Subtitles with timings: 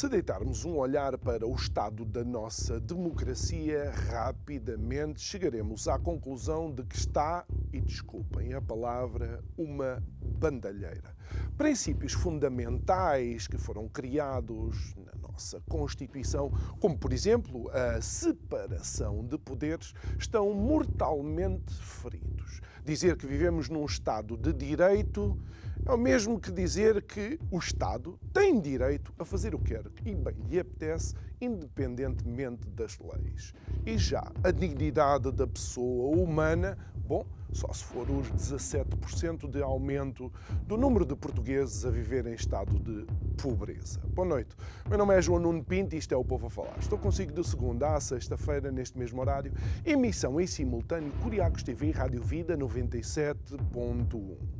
[0.00, 6.82] Se deitarmos um olhar para o estado da nossa democracia, rapidamente chegaremos à conclusão de
[6.84, 11.14] que está, e desculpem a palavra, uma bandalheira.
[11.58, 19.92] Princípios fundamentais que foram criados na nossa Constituição, como por exemplo a separação de poderes,
[20.18, 22.62] estão mortalmente feridos.
[22.82, 25.38] Dizer que vivemos num Estado de direito
[25.86, 29.84] é o mesmo que dizer que o Estado tem direito a fazer o que quer
[30.04, 33.54] e bem lhe apetece, independentemente das leis.
[33.86, 40.32] E já a dignidade da pessoa humana, bom, só se for os 17% de aumento
[40.66, 43.06] do número de portugueses a viver em estado de
[43.40, 44.00] pobreza.
[44.14, 44.54] Boa noite.
[44.88, 46.76] Meu nome é João Nuno Pinto e isto é o Povo a Falar.
[46.78, 49.52] Estou consigo de segunda a sexta-feira, neste mesmo horário,
[49.84, 54.59] emissão em simultâneo Curiacos TV e Rádio Vida 97.1.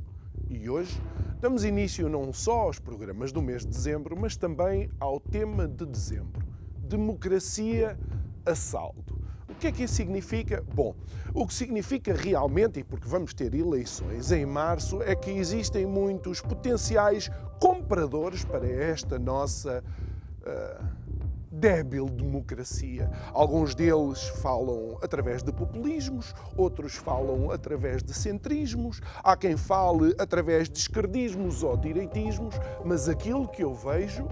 [0.51, 1.01] E hoje
[1.41, 5.87] damos início não só aos programas do mês de dezembro, mas também ao tema de
[5.87, 6.45] dezembro:
[6.89, 7.97] democracia
[8.45, 9.17] a saldo.
[9.48, 10.65] O que é que isso significa?
[10.75, 10.97] Bom,
[11.33, 16.41] o que significa realmente, e porque vamos ter eleições em março, é que existem muitos
[16.41, 19.85] potenciais compradores para esta nossa.
[20.41, 21.00] Uh,
[21.61, 23.11] débil democracia.
[23.34, 30.70] Alguns deles falam através de populismos, outros falam através de centrismos, há quem fale através
[30.70, 34.27] de esquerdismos ou direitismos, mas aquilo que eu vejo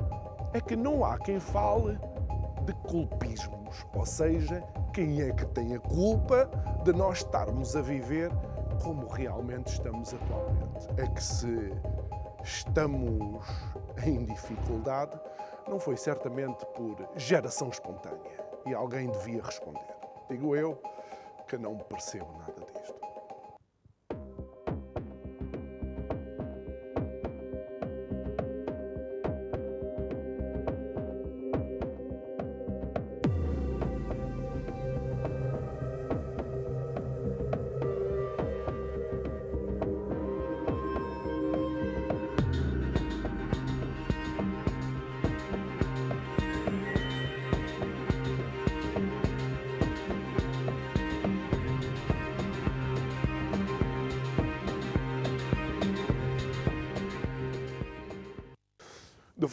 [0.55, 1.99] é que não há quem fale
[2.65, 4.63] de culpismos, ou seja,
[4.95, 6.51] quem é que tem a culpa
[6.85, 8.31] de nós estarmos a viver
[8.83, 10.89] como realmente estamos atualmente.
[10.97, 11.73] É que se
[12.43, 13.45] estamos
[14.05, 15.19] em dificuldade,
[15.69, 18.47] não foi certamente por geração espontânea.
[18.67, 19.87] E alguém devia responder.
[20.29, 20.81] Digo eu
[21.47, 22.98] que não percebo nada disto.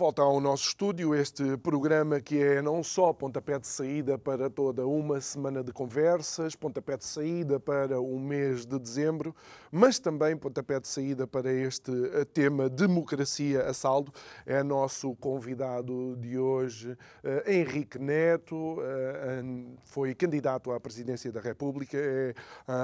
[0.05, 4.85] Volta ao nosso estúdio, este programa que é não só pontapé de saída para toda
[4.85, 9.35] uma semana de conversas, pontapé de saída para o mês de dezembro,
[9.71, 14.13] mas também pontapé de saída para este eh, tema democracia a saldo.
[14.45, 19.41] É nosso convidado de hoje, eh, Henrique Neto, eh,
[19.85, 22.35] foi candidato à presidência da República, é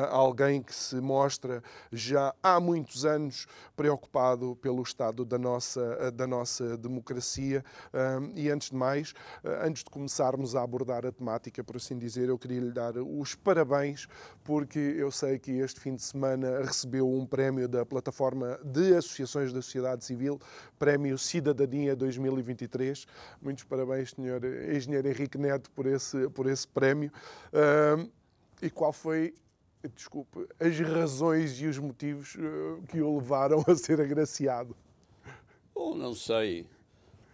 [0.10, 1.62] alguém que se mostra
[1.92, 3.46] já há muitos anos
[3.76, 7.64] preocupado pelo estado da nossa, da nossa democracia democracia.
[8.36, 9.14] E antes de mais,
[9.44, 12.98] ah, antes de começarmos a abordar a temática, por assim dizer, eu queria lhe dar
[12.98, 14.08] os parabéns,
[14.44, 19.52] porque eu sei que este fim de semana recebeu um prémio da plataforma de associações
[19.52, 20.40] da sociedade civil,
[20.80, 23.06] Prémio Cidadania 2023.
[23.42, 27.12] Muitos parabéns, senhor engenheiro Henrique Neto, por esse, por esse prémio.
[28.62, 29.34] E qual foi
[29.96, 34.76] desculpe, as razões e os motivos ah, que o levaram a ser agraciado?
[35.74, 36.68] Bom, não sei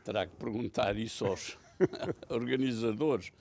[0.07, 1.57] terá que perguntar isso aos
[2.29, 3.33] organizadores.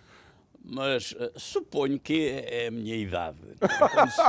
[0.65, 3.39] Mas uh, suponho que é a minha idade.
[3.93, 4.23] Quando se,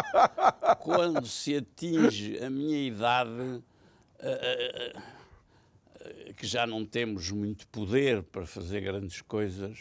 [0.81, 3.64] quando se atinge a minha idade, uh,
[4.94, 9.80] uh, que já não temos muito poder para fazer grandes coisas,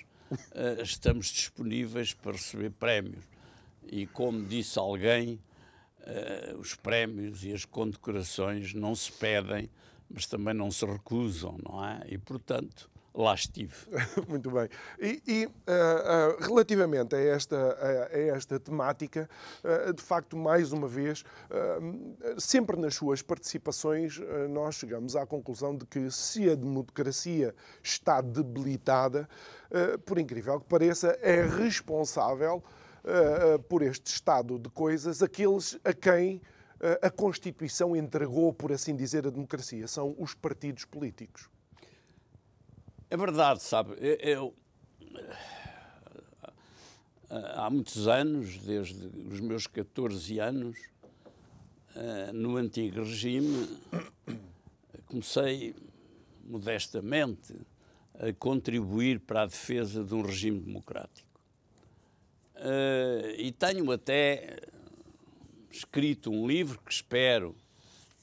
[0.83, 3.23] estamos disponíveis para receber prémios.
[3.85, 5.39] E como disse alguém,
[6.59, 9.71] os prémios e as condecorações não se pedem,
[10.09, 12.03] mas também não se recusam, não é?
[12.09, 13.75] E, portanto, lá estive.
[14.29, 14.69] Muito bem.
[15.01, 19.29] E, e uh, uh, relativamente a esta, a, a esta temática,
[19.65, 21.25] uh, de facto, mais uma vez,
[22.39, 24.21] sempre nas suas participações,
[24.51, 29.29] nós chegamos à conclusão de que se a democracia está debilitada,
[30.05, 32.63] por incrível que pareça, é responsável
[33.69, 36.43] por este estado de coisas aqueles a quem
[37.03, 39.89] a Constituição entregou, por assim dizer, a democracia?
[39.89, 41.49] São os partidos políticos.
[43.09, 43.95] É verdade, sabe?
[44.01, 44.55] Eu, eu,
[47.31, 50.77] há muitos anos, desde os meus 14 anos,
[51.95, 53.69] eh, no antigo regime,
[55.07, 55.75] comecei
[56.45, 57.55] modestamente
[58.15, 61.41] a contribuir para a defesa de um regime democrático.
[62.57, 64.59] Eh, e tenho até
[65.79, 67.55] escrito um livro que espero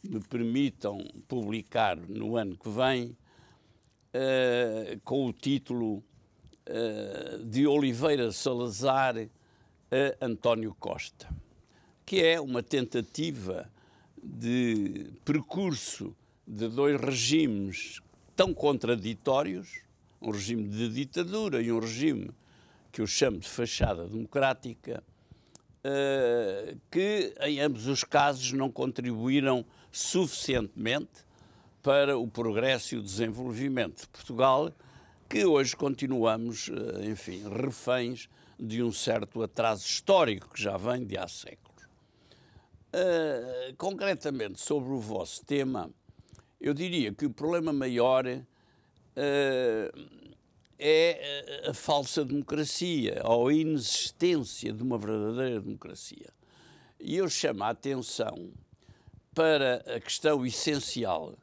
[0.04, 3.16] me permitam publicar no ano que vem,
[4.14, 6.04] uh, com o título
[6.68, 11.30] uh, de Oliveira Salazar a António Costa,
[12.06, 13.72] que é uma tentativa
[14.22, 16.16] de percurso
[16.48, 18.02] de dois regimes
[18.36, 19.84] tão contraditórios,
[20.20, 22.32] um regime de ditadura e um regime
[22.92, 25.04] que eu chamo de fachada democrática,
[26.90, 31.24] que em ambos os casos não contribuíram suficientemente
[31.84, 34.72] para o progresso e o desenvolvimento de Portugal,
[35.30, 41.18] que hoje continuamos, uh, enfim, reféns de um certo atraso histórico que já vem de
[41.18, 41.84] há séculos.
[42.94, 45.90] Uh, concretamente sobre o vosso tema,
[46.62, 48.26] eu diria que o problema maior
[50.80, 56.30] é a falsa democracia ou a inexistência de uma verdadeira democracia.
[57.00, 58.52] E eu chamo a atenção
[59.34, 61.36] para a questão essencial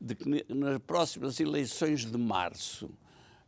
[0.00, 2.90] de que nas próximas eleições de março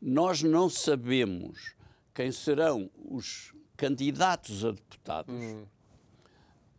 [0.00, 1.74] nós não sabemos
[2.14, 5.34] quem serão os candidatos a deputados.
[5.34, 5.62] Uhum.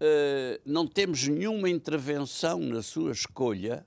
[0.02, 3.86] Uh, não temos nenhuma intervenção na sua escolha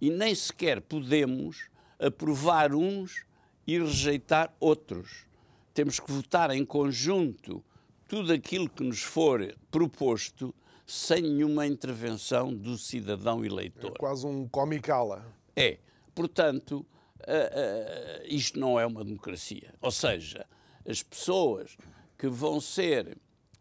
[0.00, 1.68] e nem sequer podemos
[1.98, 3.24] aprovar uns
[3.66, 5.26] e rejeitar outros.
[5.74, 7.62] Temos que votar em conjunto
[8.08, 10.54] tudo aquilo que nos for proposto
[10.86, 13.90] sem nenhuma intervenção do cidadão eleitor.
[13.90, 15.26] É quase um comicala.
[15.56, 15.78] É.
[16.14, 16.86] Portanto,
[17.20, 19.74] uh, uh, isto não é uma democracia.
[19.80, 20.46] Ou seja,
[20.88, 21.76] as pessoas
[22.16, 23.18] que vão ser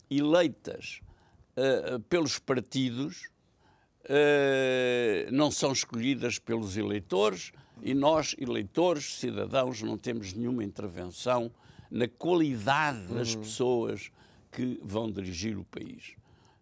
[0.10, 1.02] eleitas
[1.58, 3.30] uh, pelos partidos
[5.32, 7.52] não são escolhidas pelos eleitores
[7.86, 11.52] e nós, eleitores, cidadãos, não temos nenhuma intervenção
[11.92, 13.42] na qualidade das uhum.
[13.42, 14.12] pessoas
[14.52, 16.16] que vão dirigir o país.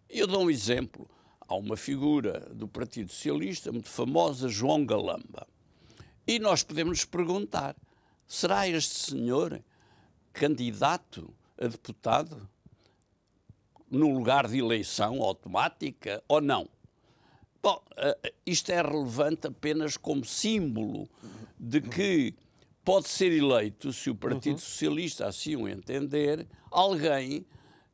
[0.06, 1.08] Eu dou um exemplo.
[1.48, 5.46] Há uma figura do Partido Socialista muito famosa, João Galamba.
[6.26, 7.74] E nós podemos nos perguntar:
[8.28, 9.64] será este senhor
[10.30, 12.46] candidato a deputado
[13.90, 16.68] no lugar de eleição automática ou não?
[17.64, 21.08] Bom, eh, isto é relevante apenas como símbolo
[21.58, 22.34] de que
[22.84, 27.46] pode ser eleito, se o Partido Socialista assim o entender, alguém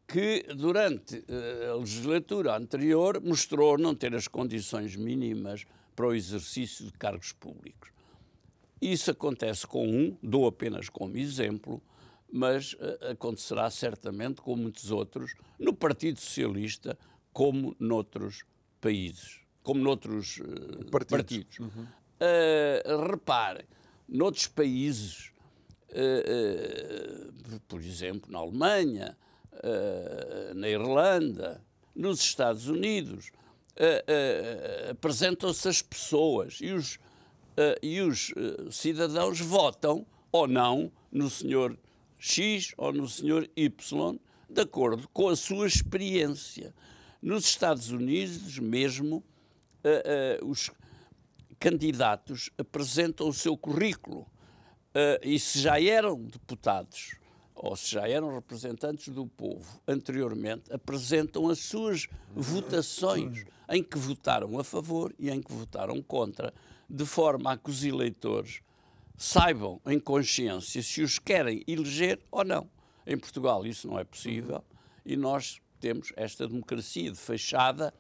[0.08, 5.64] que durante eh, a legislatura anterior mostrou não ter as condições mínimas
[5.94, 7.92] para o exercício de cargos públicos.
[8.82, 11.80] Isso acontece com um, dou apenas como exemplo,
[12.28, 12.76] mas
[13.08, 16.98] acontecerá certamente com muitos outros, no Partido Socialista,
[17.32, 18.42] como noutros
[18.80, 21.10] países, como noutros uh, partidos.
[21.10, 21.58] partidos.
[21.58, 21.86] Uhum.
[22.20, 23.64] Uh, repare,
[24.08, 25.32] noutros países,
[27.66, 29.16] por exemplo, na Alemanha,
[30.54, 31.60] na Irlanda,
[31.94, 33.32] nos Estados Unidos,
[34.90, 36.98] apresentam-se as pessoas e os
[37.60, 41.76] uh, e os uh, cidadãos votam ou não no senhor
[42.18, 46.74] X ou no senhor Y, de acordo com a sua experiência.
[47.22, 49.22] Nos Estados Unidos, mesmo,
[49.84, 50.70] uh, os
[51.58, 54.26] candidatos apresentam o seu currículo
[55.22, 57.14] e se já eram deputados
[57.62, 64.58] ou se já eram representantes do povo anteriormente, apresentam as suas votações em que votaram
[64.58, 66.54] a favor e em que votaram contra
[66.88, 68.62] de forma a que os eleitores
[69.14, 72.66] saibam em consciência se os querem eleger ou não.
[73.06, 74.64] Em Portugal isso não é possível
[75.04, 77.92] e nós temos esta democracia de fachada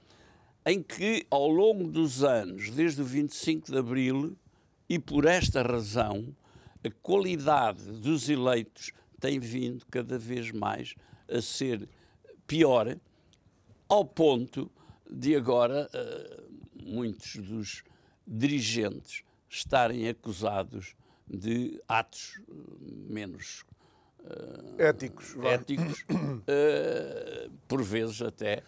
[0.64, 4.36] em que, ao longo dos anos, desde o 25 de Abril,
[4.88, 6.34] e por esta razão,
[6.84, 10.94] a qualidade dos eleitos tem vindo cada vez mais
[11.28, 11.88] a ser
[12.46, 12.96] pior,
[13.88, 14.70] ao ponto
[15.08, 17.84] de agora uh, muitos dos
[18.26, 20.94] dirigentes estarem acusados
[21.28, 22.52] de atos eh,
[23.08, 23.64] menos
[24.20, 26.04] uh, éticos, éticos
[27.68, 28.62] por vezes até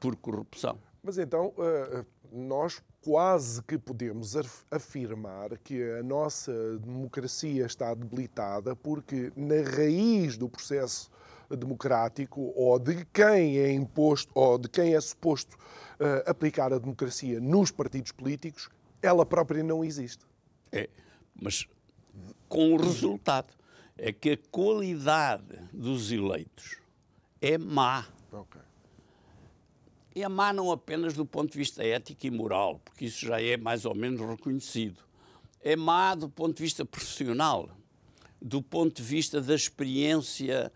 [0.00, 0.78] por corrupção.
[1.02, 4.34] Mas então, uh, nós quase que podemos
[4.70, 11.10] afirmar que a nossa democracia está debilitada porque na raiz do processo
[11.48, 17.40] democrático ou de quem é imposto ou de quem é suposto uh, aplicar a democracia
[17.40, 18.68] nos partidos políticos
[19.00, 20.24] ela própria não existe.
[20.72, 20.88] É,
[21.34, 21.66] mas
[22.48, 23.56] com o resultado.
[24.00, 26.76] É que a qualidade dos eleitos
[27.40, 28.06] é má.
[28.30, 28.60] Ok.
[30.18, 33.40] E é má não apenas do ponto de vista ético e moral, porque isso já
[33.40, 35.00] é mais ou menos reconhecido.
[35.62, 37.70] É má do ponto de vista profissional,
[38.42, 40.72] do ponto de vista da experiência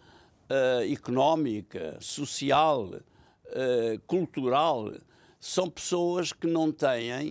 [0.49, 4.93] uh, económica, social, uh, cultural.
[5.41, 7.31] São pessoas que não têm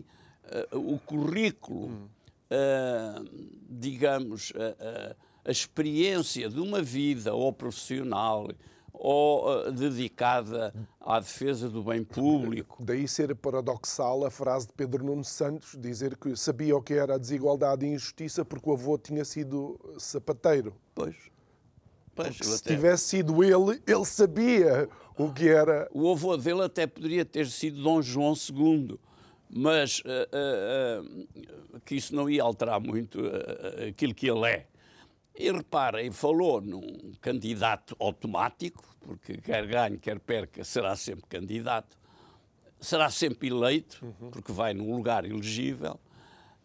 [0.73, 3.25] uh, o currículo, hum.
[3.69, 4.51] digamos,
[5.45, 8.49] a experiência de uma vida ou profissional
[8.93, 12.83] ou uh, dedicada à defesa do bem público.
[12.83, 17.15] Daí ser paradoxal a frase de Pedro Nuno Santos, dizer que sabia o que era
[17.15, 20.75] a desigualdade e a injustiça porque o avô tinha sido sapateiro.
[20.93, 21.15] Pois.
[22.13, 22.75] pois se até...
[22.75, 25.89] tivesse sido ele, ele sabia o que era.
[25.93, 28.99] O avô dele até poderia ter sido Dom João II,
[29.49, 33.19] mas uh, uh, que isso não ia alterar muito
[33.87, 34.70] aquilo que ele é.
[35.41, 41.97] E reparem, falou num candidato automático, porque quer ganhe, quer perca, será sempre candidato,
[42.79, 44.29] será sempre eleito, uhum.
[44.29, 45.99] porque vai num lugar elegível,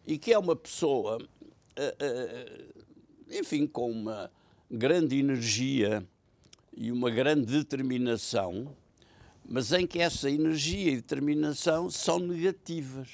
[0.05, 2.83] e que é uma pessoa, uh, uh,
[3.31, 4.29] enfim, com uma
[4.69, 6.05] grande energia
[6.71, 8.77] e uma grande determinação,
[9.43, 13.09] mas em que essa energia e determinação são negativas.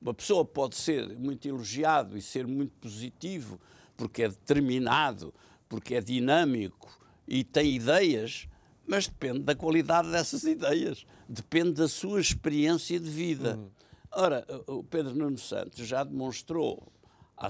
[0.00, 3.60] Uma pessoa pode ser muito elogiado e ser muito positivo,
[4.00, 5.34] porque é determinado,
[5.68, 6.88] porque é dinâmico
[7.28, 8.48] e tem ideias,
[8.86, 13.56] mas depende da qualidade dessas ideias, depende da sua experiência de vida.
[13.56, 13.70] Uhum.
[14.12, 16.90] Ora, o Pedro Nuno Santos já demonstrou
[17.36, 17.48] à,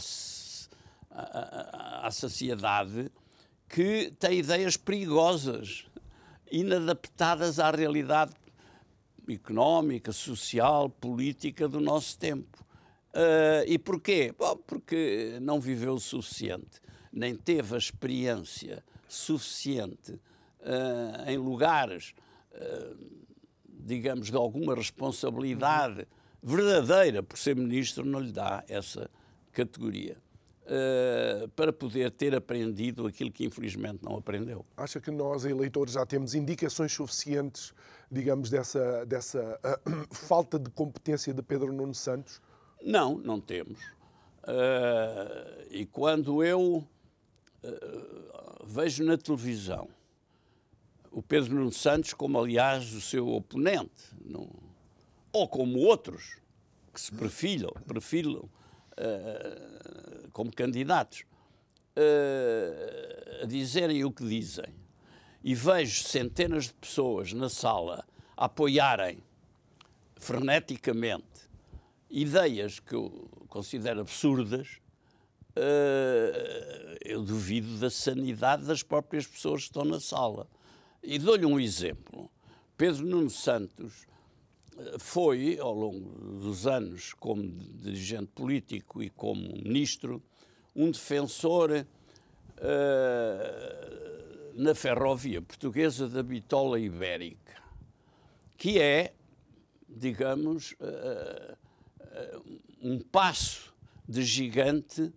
[1.12, 3.12] à, à sociedade
[3.68, 5.84] que tem ideias perigosas,
[6.50, 8.32] inadaptadas à realidade
[9.28, 12.58] económica, social, política do nosso tempo.
[13.10, 14.32] Uh, e porquê?
[14.38, 16.80] Bom, porque não viveu o suficiente,
[17.12, 22.14] nem teve a experiência suficiente uh, em lugares,
[22.52, 22.96] uh,
[23.68, 26.06] digamos, de alguma responsabilidade
[26.40, 29.10] verdadeira, por ser ministro, não lhe dá essa
[29.52, 30.16] categoria.
[31.56, 34.64] para poder ter aprendido aquilo que infelizmente não aprendeu.
[34.76, 37.74] Acha que nós, eleitores, já temos indicações suficientes,
[38.08, 39.58] digamos, dessa, dessa
[40.12, 42.40] falta de competência de Pedro Nuno Santos?
[42.82, 43.80] Não, não temos.
[44.42, 46.78] Uh, e quando eu
[47.62, 49.88] uh, vejo na televisão
[51.10, 54.14] o Pedro Nuno Santos, como aliás o seu oponente,
[55.32, 56.38] ou como outros
[56.94, 61.24] que se perfilam, perfilam uh, como candidatos,
[63.42, 64.72] a dizerem o que dizem,
[65.42, 68.06] e vejo centenas de pessoas na sala
[68.36, 69.18] a apoiarem
[70.16, 71.49] freneticamente
[72.10, 74.80] ideias que eu considero absurdas,
[75.56, 80.48] uh, eu duvido da sanidade das próprias pessoas que estão na sala.
[81.02, 82.30] E dou-lhe um exemplo.
[82.76, 84.06] Pedro Nuno Santos
[84.76, 90.22] eh, foi, ao longo dos anos, como dirigente político e como ministro,
[90.74, 91.86] um defensor uh,
[94.54, 97.60] na ferrovia portuguesa da bitola ibérica,
[98.56, 99.12] que é,
[99.88, 101.56] digamos, uh,
[102.82, 103.72] um passo
[104.08, 105.12] de gigante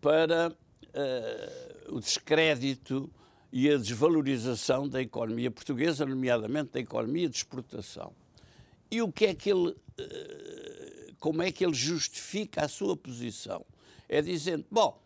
[0.00, 3.10] para uh, o descrédito
[3.52, 8.12] e a desvalorização da economia portuguesa, nomeadamente da economia de exportação.
[8.90, 13.64] E o que é que ele, uh, como é que ele justifica a sua posição?
[14.08, 15.00] É dizendo, bom,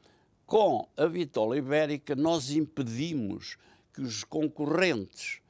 [0.46, 3.56] com a Bitola Ibérica nós impedimos
[3.92, 5.41] que os concorrentes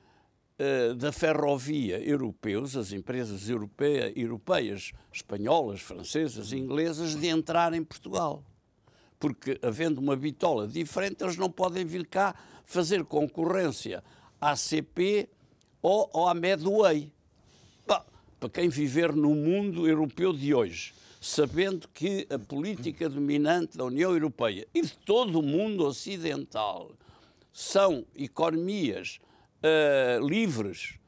[0.97, 8.45] da ferrovia europeus, as empresas europeia, europeias, espanholas, francesas inglesas, de entrar em Portugal.
[9.19, 14.03] Porque, havendo uma bitola diferente, eles não podem vir cá fazer concorrência
[14.41, 15.29] à CP
[15.81, 17.13] ou, ou à Medway.
[17.87, 24.11] Para quem viver no mundo europeu de hoje, sabendo que a política dominante da União
[24.11, 26.91] Europeia e de todo o mundo ocidental
[27.53, 29.21] são economias
[29.63, 30.99] uh, livres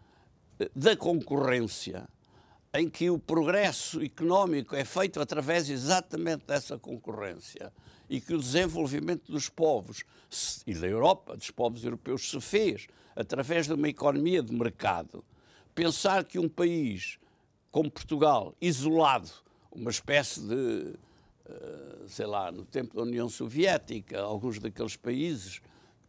[0.59, 2.09] eh, da concorrência,
[2.73, 7.73] em que o progresso económico é feito através exatamente dessa concorrência
[8.09, 10.05] e que o desenvolvimento dos povos
[10.67, 15.25] e da Europa, dos povos europeus, se fez através de uma economia de mercado.
[15.75, 17.19] Pensar que um país
[17.75, 19.29] como Portugal, isolado,
[19.73, 20.95] uma espécie de,
[21.45, 25.61] eh, sei lá, no tempo da União Soviética, alguns daqueles países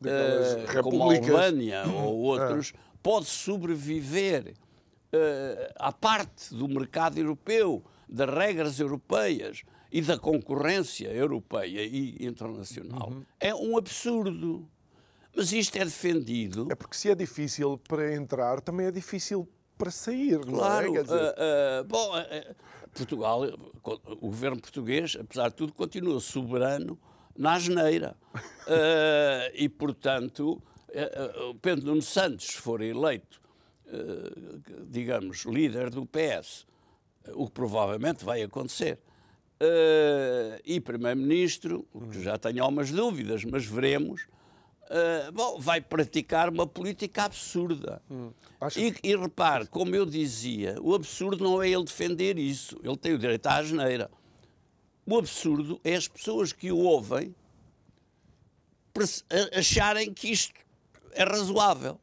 [0.07, 4.53] uh, como a Albânia ou outros, pode sobreviver
[5.13, 13.09] uh, à parte do mercado europeu, das regras europeias e da concorrência europeia e internacional
[13.09, 13.23] Uhum.
[13.39, 14.67] é um absurdo.
[15.35, 16.67] Mas isto é defendido.
[16.71, 19.47] É porque se é difícil para entrar, também é difícil
[19.77, 20.91] para sair, não Claro, é?
[20.93, 21.35] Quer dizer, ah,
[21.79, 22.55] ah, bom, ah, ah,
[22.93, 23.41] Portugal,
[23.83, 26.97] o governo português, apesar de tudo, continua soberano
[27.37, 28.15] na asneira.
[28.67, 30.61] Ah, e, portanto,
[30.95, 33.43] ah, ah, o Pedro Nuno Santos, se for eleito,
[34.87, 36.65] digamos, líder do PS,
[37.33, 38.99] o que provavelmente vai acontecer,
[40.65, 44.27] e primeiro-ministro, o que já tenho algumas dúvidas, mas veremos,
[45.33, 48.01] bom, vai praticar uma política absurda.
[48.59, 52.97] Acho E, e repare, como eu dizia, o absurdo não é ele defender isso, ele
[52.97, 54.09] tem o direito à asneira.
[55.05, 57.35] O absurdo é as pessoas que o ouvem
[59.53, 60.53] acharem que isto
[61.11, 61.99] é razoável.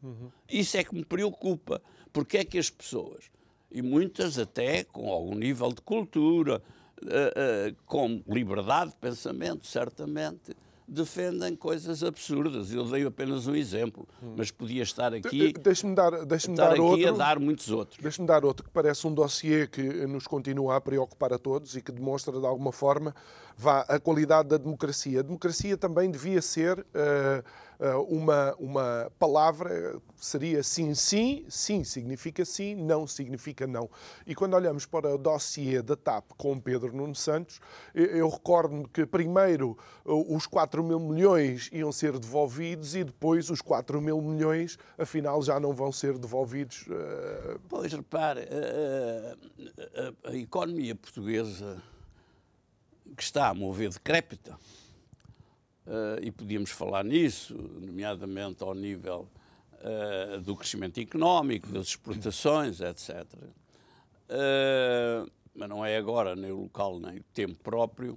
[0.49, 1.83] Isso é que me preocupa.
[2.13, 3.25] Porque é que as pessoas,
[3.71, 6.63] e muitas até com algum nível de cultura,
[7.07, 10.55] eh, eh, com liberdade de pensamento, certamente,
[10.93, 12.73] defendem coisas absurdas.
[12.73, 14.07] Eu dei apenas um exemplo,
[14.37, 17.09] mas podia estar aqui, de- deixe-me dar, estar dar aqui outro.
[17.09, 17.99] a dar muitos outros.
[18.01, 21.81] Deixe-me dar outro que parece um dossiê que nos continua a preocupar a todos e
[21.83, 23.15] que demonstra de alguma forma
[23.57, 25.21] vá, a qualidade da democracia.
[25.21, 27.43] A democracia também devia ser eh,
[28.09, 33.91] uma, uma palavra, seria sim, sim, sim significa sim, não significa não.
[34.27, 37.61] E quando olhamos para o dossiê da TAP com Pedro Nuno Santos,
[37.95, 43.61] eu, recordo-me que primeiro eh, os 4 mil milhões iam ser devolvidos e depois os
[43.61, 46.85] 4 mil milhões, afinal, já não vão ser devolvidos.
[46.91, 51.83] eh, Pois, repare, a, a- a- a economia portuguesa
[53.17, 54.82] que está a mover decrépita, eh,
[56.21, 59.29] e podíamos falar nisso, nomeadamente ao nível
[59.85, 63.27] eh, do crescimento económico, das exportações, etc.
[64.29, 68.17] Eh, mas não é agora, nem o local, nem o tempo próprio.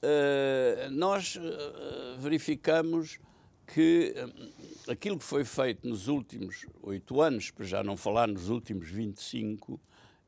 [0.00, 3.18] Eh, nós eh, verificamos
[3.66, 8.48] que eh, aquilo que foi feito nos últimos oito anos, para já não falar nos
[8.48, 9.80] últimos 25,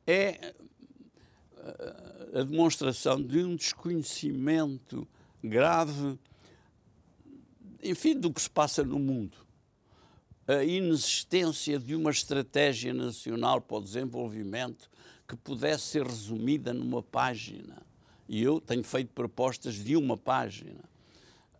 [0.05, 0.55] é
[1.57, 5.07] eh, a demonstração de um desconhecimento
[5.43, 6.19] grave,
[7.83, 9.37] enfim, do que se passa no mundo.
[10.47, 14.91] A inexistência de uma estratégia nacional para o desenvolvimento
[15.27, 17.83] que pudesse ser resumida numa página.
[18.27, 20.83] E eu tenho feito propostas de uma página.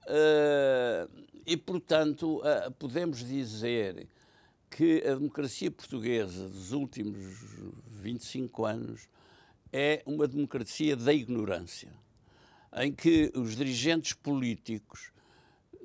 [0.07, 1.09] Eh,
[1.47, 4.09] e, portanto, eh, podemos dizer
[4.71, 7.19] que a democracia portuguesa dos últimos
[7.91, 9.09] 25 anos
[9.73, 11.93] é uma democracia da ignorância,
[12.77, 15.11] em que os dirigentes políticos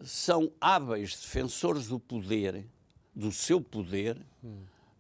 [0.02, 2.66] são hábeis defensores do poder,
[3.16, 4.18] do seu poder,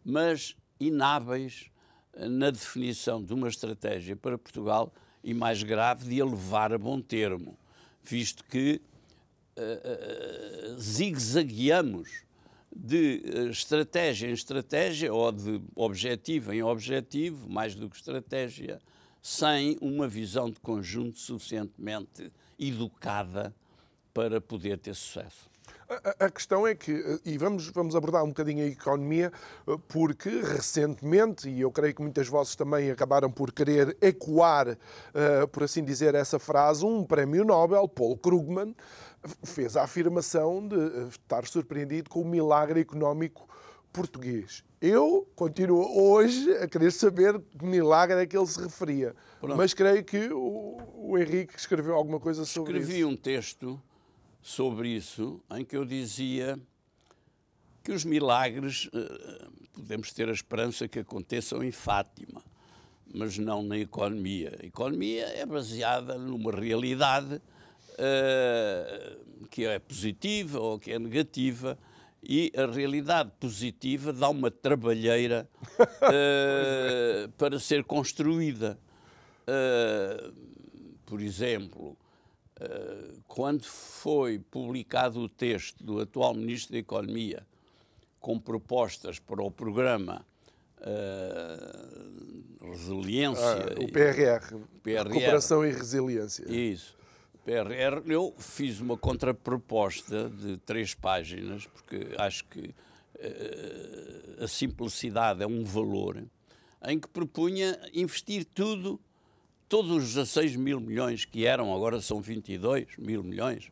[0.04, 1.72] mas inábeis
[2.16, 7.02] na definição de uma estratégia para Portugal e, mais grave, de a levar a bom
[7.02, 7.58] termo,
[8.04, 8.82] visto que
[9.58, 12.24] uh, uh, zigue-zagueamos
[12.76, 18.80] de estratégia em estratégia ou de objetivo em objetivo, mais do que estratégia,
[19.22, 23.56] sem uma visão de conjunto suficientemente educada
[24.14, 25.52] para poder ter sucesso.
[25.90, 29.32] A, a questão é que, e vamos, vamos abordar um bocadinho a economia,
[29.88, 35.64] porque recentemente, e eu creio que muitas vozes também acabaram por querer ecoar, uh, por
[35.64, 38.76] assim dizer, essa frase, um prémio Nobel, Paul Krugman,
[39.44, 40.76] fez a afirmação de
[41.10, 43.48] estar surpreendido com o milagre económico
[43.92, 44.64] português.
[44.82, 49.16] Eu continuo hoje a querer saber que milagre é que ele se referia.
[49.40, 49.56] Pronto.
[49.56, 53.08] Mas creio que o, o, Henrique escreveu alguma coisa sobre Escrevi isso.
[53.08, 53.82] um texto
[54.44, 56.60] sobre isso em que eu dizia
[57.82, 62.44] que os milagres uh, podemos ter a esperança que aconteçam em Fátima,
[63.14, 64.58] mas não na economia.
[64.62, 71.78] A economia é baseada numa realidade uh, que é positiva ou que é negativa
[72.22, 78.78] e a realidade positiva dá uma trabalheira uh, para ser construída.
[79.44, 80.34] Uh,
[81.06, 81.98] por exemplo,
[83.28, 87.46] quando foi publicado o texto do atual Ministro da Economia
[88.20, 90.26] com propostas para o programa
[92.62, 93.46] Resiliência...
[93.46, 95.10] Ah, o PRR, PRR.
[95.10, 96.46] Cooperação e Resiliência.
[96.50, 96.96] Isso.
[97.46, 105.48] PRR, eu fiz uma contraproposta de três páginas, porque acho que uh, a simplicidade é
[105.48, 106.24] um valor,
[106.86, 109.00] em que propunha investir tudo,
[109.74, 113.72] todos os 16 mil milhões que eram, agora são 22 mil milhões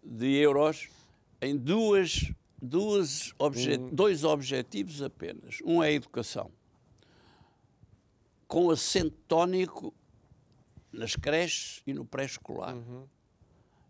[0.00, 0.88] de euros,
[1.42, 2.30] em duas,
[2.62, 3.88] duas obje hum.
[3.90, 5.58] dois objetivos apenas.
[5.64, 6.52] Um é a educação.
[8.46, 9.92] com acento tónico
[10.92, 12.76] nas creches e no pré-escolar.
[12.76, 13.02] Uhum.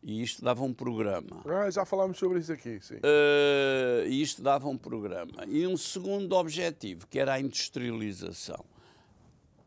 [0.02, 1.42] E isto dava um programa.
[1.44, 2.94] Ah, já falámos sobre isso aqui, sim.
[2.94, 5.44] Uh, e isto dava um programa.
[5.46, 8.64] E um segundo objetivo, que era a industrialização.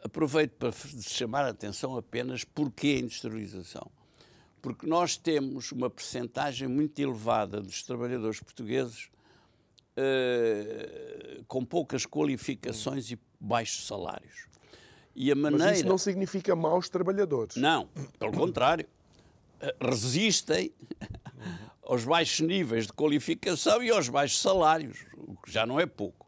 [0.08, 3.92] Aproveito para chamar a atenção apenas porquê a industrialização.
[4.62, 9.10] Porque nós temos uma percentagem muito elevada dos trabalhadores portugueses
[9.98, 14.48] uh, com poucas qualificações e baixos salários.
[15.14, 15.66] E a maneira...
[15.66, 17.58] Mas isso não significa maus trabalhadores.
[17.58, 18.88] Não, pelo contrário.
[19.60, 20.72] Eh, resistem
[21.84, 26.27] aos baixos níveis de qualificação e aos baixos salários, o que já não é pouco.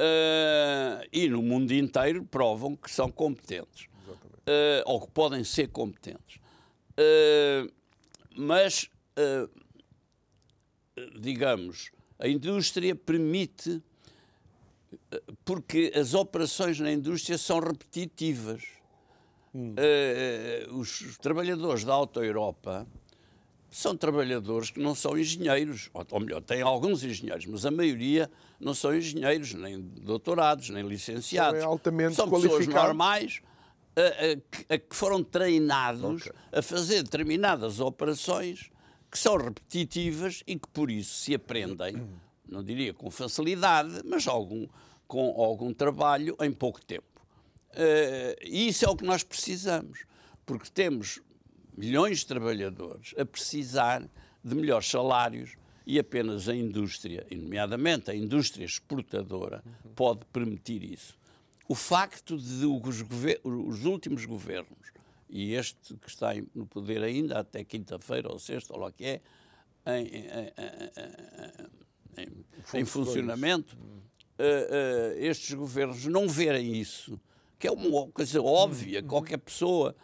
[0.00, 6.36] Uh, e no mundo inteiro provam que são competentes, uh, ou que podem ser competentes.
[6.96, 7.72] Uh,
[8.36, 8.88] mas,
[11.20, 13.82] digamos, a indústria permite,
[15.44, 18.78] porque as operações na indústria são repetitivas
[19.54, 19.74] Hum.
[20.78, 22.86] Os trabalhadores da Auto Europa
[23.70, 28.72] são trabalhadores que não são engenheiros, ou melhor, têm alguns engenheiros, mas a maioria não
[28.72, 31.60] são engenheiros, nem doutorados, nem licenciados.
[31.60, 33.40] São, altamente são pessoas normais
[33.96, 36.32] uh, uh, que, que, foram treinados okay.
[36.52, 38.70] a fazer determinadas operações
[39.10, 42.02] que são repetitivas e que por isso se aprendem,
[42.48, 44.66] não diria com facilidade, mas algum,
[45.06, 47.04] com algum trabalho em pouco tempo.
[47.72, 50.06] Uh, e isso é o que nós precisamos,
[50.46, 51.20] porque temos
[51.78, 54.02] milhões de trabalhadores a precisar
[54.42, 59.64] de melhores salários e apenas a indústria, nomeadamente a indústria exportadora,
[59.94, 61.16] pode permitir isso.
[61.66, 63.04] O facto de os,
[63.44, 64.92] os, últimos governos,
[65.30, 69.20] e este que está no poder ainda até quinta-feira ou sexta, ou lá que é,
[69.86, 70.52] em, em,
[72.22, 77.18] em, em funcionamento, uh, uh, estes governos não verem isso
[77.58, 79.08] que é uma coisa óbvia, uhum.
[79.08, 79.94] qualquer pessoa,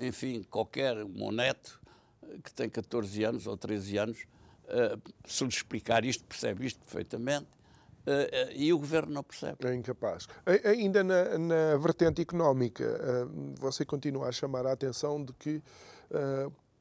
[0.00, 1.80] enfim, qualquer moneto
[2.22, 4.26] eh, que tem 14 anos ou 13 anos,
[4.68, 4.96] eh,
[5.26, 7.46] se lhe explicar isto, percebe isto perfeitamente.
[8.54, 9.66] e o governo não percebe.
[9.66, 10.28] É incapaz.
[10.64, 12.84] Ainda na, na vertente económica,
[13.58, 15.60] você continua a chamar a atenção de que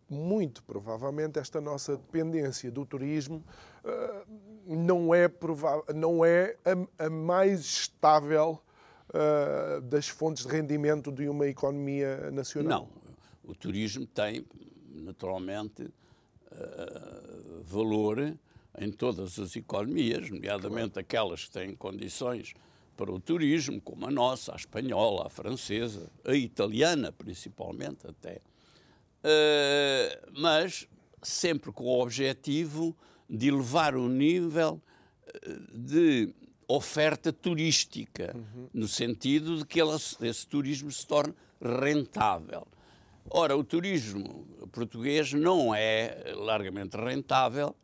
[0.07, 3.43] muito provavelmente esta nossa dependência do turismo
[4.67, 5.27] não é,
[5.95, 8.61] não é a, a mais estável
[9.15, 12.89] uh, das fontes de rendimento de uma economia nacional?
[12.91, 13.49] Não.
[13.51, 14.45] O turismo tem,
[14.93, 18.37] naturalmente, uh, valor
[18.77, 20.99] em todas as economias, nomeadamente claro.
[20.99, 22.53] aquelas que têm condições
[22.97, 28.41] para o turismo, como a nossa, a espanhola, a francesa, a italiana, principalmente até.
[29.23, 30.87] Uh, mas
[31.21, 32.95] sempre com o objetivo
[33.29, 34.81] de elevar o nível
[35.73, 36.33] de
[36.67, 38.67] oferta turística, uhum.
[38.73, 39.79] no sentido de que
[40.21, 42.67] esse turismo se torne rentável.
[43.29, 47.75] Ora, o turismo português não é largamente rentável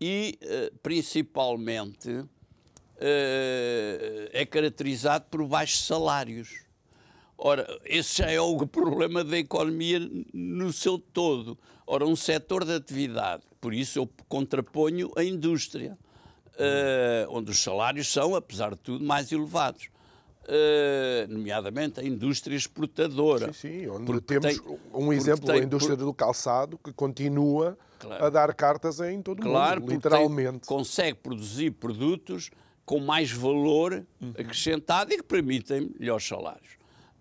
[0.00, 2.24] e, eh, principalmente,
[3.00, 6.64] eh, é caracterizado por baixos salários.
[7.36, 10.00] Ora, esse já é o problema da economia
[10.32, 11.58] no seu todo.
[11.86, 15.98] Ora, um setor de atividade, por isso eu contraponho a indústria
[16.58, 19.88] uh, onde os salários são, apesar de tudo, mais elevados.
[20.44, 23.52] Uh, nomeadamente a indústria exportadora.
[23.52, 26.06] Sim, sim, onde temos tem, um exemplo tem, a indústria por...
[26.06, 28.24] do calçado que continua claro.
[28.24, 30.66] a dar cartas em todo o claro, mundo, literalmente.
[30.66, 32.50] consegue produzir produtos
[32.86, 34.30] com mais valor uhum.
[34.30, 36.78] acrescentado e que permitem melhores salários.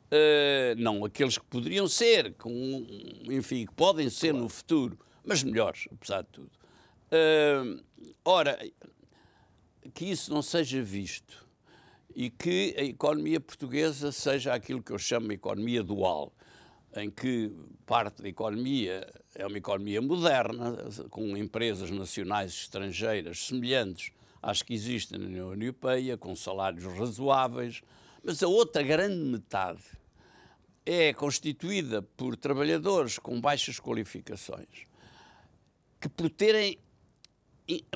[0.10, 2.88] Uh, não aqueles que poderiam ser, com,
[3.30, 4.44] enfim, que podem ser claro.
[4.44, 6.52] no futuro, mas melhores, apesar de tudo.
[7.12, 7.84] Uh,
[8.24, 8.58] ora,
[9.94, 11.48] que isso não seja visto
[12.16, 16.34] e que a economia portuguesa seja aquilo que eu chamo de economia dual,
[16.96, 17.52] em que
[17.86, 20.76] parte da economia é uma economia moderna,
[21.12, 27.82] com empresas nacionais e estrangeiras semelhantes às que existem na União Europeia, com salários razoáveis,
[28.24, 29.84] mas a outra grande metade
[30.86, 34.88] é constituída por trabalhadores com baixas qualificações,
[36.00, 36.80] que por terem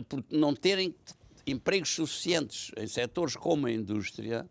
[0.09, 0.93] por não terem
[1.45, 4.47] empregos suficientes em setores como a indústria,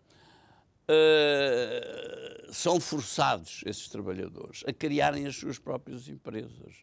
[0.91, 6.83] uh, são forçados esses trabalhadores a criarem as suas próprias empresas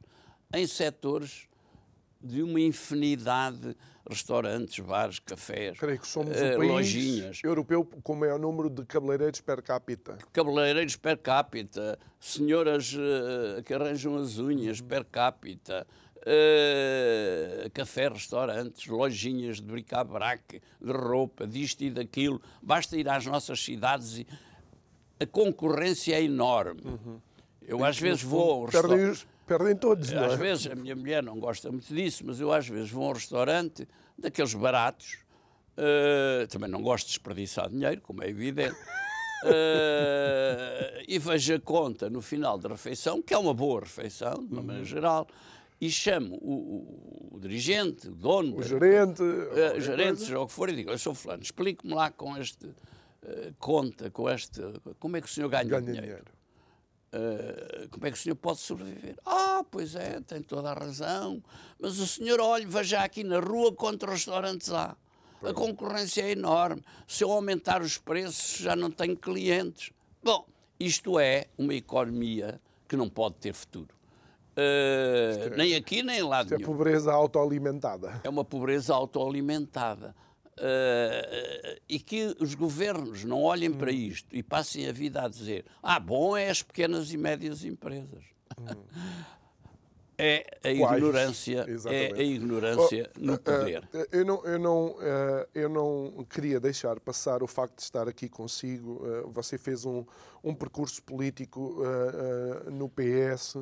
[0.53, 1.47] em setores
[2.21, 3.75] de uma infinidade
[4.09, 7.41] restaurantes, bares, cafés, Creio que somos uh, o país lojinhas.
[7.43, 10.17] europeu com o maior número de cabeleireiros per capita.
[10.31, 15.85] Cabeleireiros per capita, senhoras uh, que arranjam as unhas per capita,
[16.27, 22.41] uh, café, restaurantes, lojinhas de bric-a-brac, de roupa, disto e daquilo.
[22.61, 24.27] Basta ir às nossas cidades e
[25.19, 26.81] a concorrência é enorme.
[26.85, 27.19] Uhum.
[27.61, 29.13] Eu às vezes vou perdem,
[29.45, 30.37] perdem todos, Às é?
[30.37, 33.13] vezes, a minha mulher não gosta muito disso, mas eu às vezes vou a um
[33.13, 33.87] restaurante
[34.17, 35.17] daqueles baratos,
[35.77, 38.77] uh, também não gosto de desperdiçar dinheiro, como é evidente,
[39.43, 44.53] uh, e vejo a conta no final da refeição, que é uma boa refeição, de
[44.53, 44.85] uma maneira uhum.
[44.85, 45.27] geral,
[45.79, 50.53] e chamo o, o, o dirigente, o dono, o gerente, uh, gerente, seja o que
[50.53, 52.75] for, e digo: Eu sou Fulano, explique-me lá com este uh,
[53.59, 54.61] conta, com este.
[54.99, 56.01] Como é que o senhor ganha, ganha dinheiro?
[56.01, 56.37] dinheiro.
[57.13, 59.15] Uh, como é que o senhor pode sobreviver?
[59.25, 61.41] Ah, pois é, tem toda a razão.
[61.79, 64.95] Mas o senhor, olha, veja aqui na rua quantos restaurantes há.
[65.43, 66.83] A concorrência é enorme.
[67.07, 69.91] Se eu aumentar os preços, já não tenho clientes.
[70.23, 70.47] Bom,
[70.79, 73.96] isto é uma economia que não pode ter futuro.
[74.57, 76.63] Uh, é, nem aqui, nem lá nenhum.
[76.63, 78.21] É pobreza autoalimentada.
[78.23, 80.15] É uma pobreza autoalimentada.
[80.57, 83.77] Uh, e que os governos não olhem hum.
[83.77, 87.63] para isto e passem a vida a dizer: ah, bom é as pequenas e médias
[87.63, 88.23] empresas.
[88.59, 88.83] Hum.
[90.19, 93.83] é a ignorância, é a ignorância oh, no eh, poder.
[93.93, 98.07] Uh, eu, não, eu, não, uh, eu não queria deixar passar o facto de estar
[98.07, 98.93] aqui consigo.
[98.93, 100.03] Uh, você fez um,
[100.43, 101.83] um percurso político
[102.71, 103.57] no PS,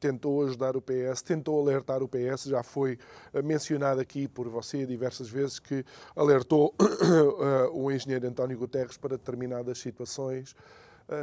[0.00, 2.44] tentou ajudar o PS, tentou alertar o PS.
[2.44, 2.98] Já foi
[3.44, 5.84] mencionado aqui por você diversas vezes que
[6.16, 6.74] alertou
[7.72, 10.56] o engenheiro António Guterres para determinadas situações.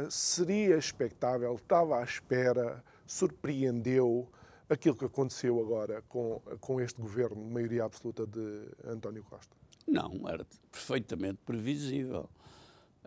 [0.08, 4.28] seria expectável, estava à espera, surpreendeu
[4.68, 9.56] aquilo que aconteceu agora com, com este governo maioria absoluta de António Costa?
[9.86, 12.28] Não, era perfeitamente previsível.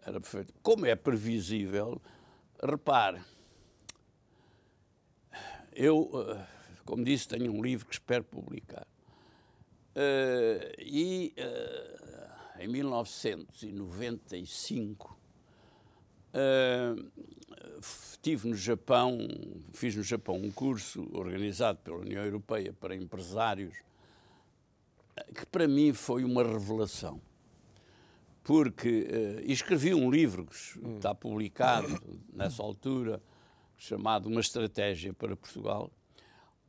[0.05, 0.53] Era perfeito.
[0.61, 2.01] Como é previsível,
[2.63, 3.21] repare,
[5.73, 6.47] eu, eh,
[6.85, 8.87] como disse, tenho um livro que espero publicar.
[9.95, 15.17] Uh, e uh, em 1995
[17.81, 19.17] estive no Japão,
[19.73, 23.73] fiz no Japão um curso organizado pela União Europeia para empresários,
[25.33, 27.21] que para mim foi uma revelação.
[28.43, 30.95] Porque uh, escrevi um livro que hum.
[30.95, 32.01] está publicado
[32.33, 33.21] nessa altura,
[33.77, 35.91] chamado Uma Estratégia para Portugal,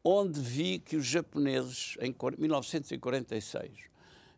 [0.04, 3.70] onde vi que os japoneses, em 1946,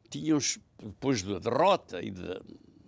[0.09, 0.39] tinham,
[0.83, 2.41] depois da derrota e de,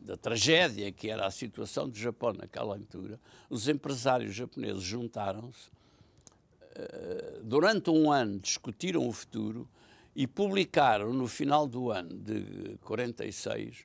[0.04, 7.42] da tragédia que era a situação do Japão naquela altura, os empresários japoneses juntaram-se, uh,
[7.42, 9.66] durante um ano discutiram o futuro
[10.14, 13.84] e publicaram no final do ano de 46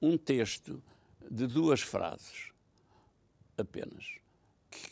[0.00, 0.80] um texto
[1.28, 2.52] de duas frases
[3.58, 4.18] apenas,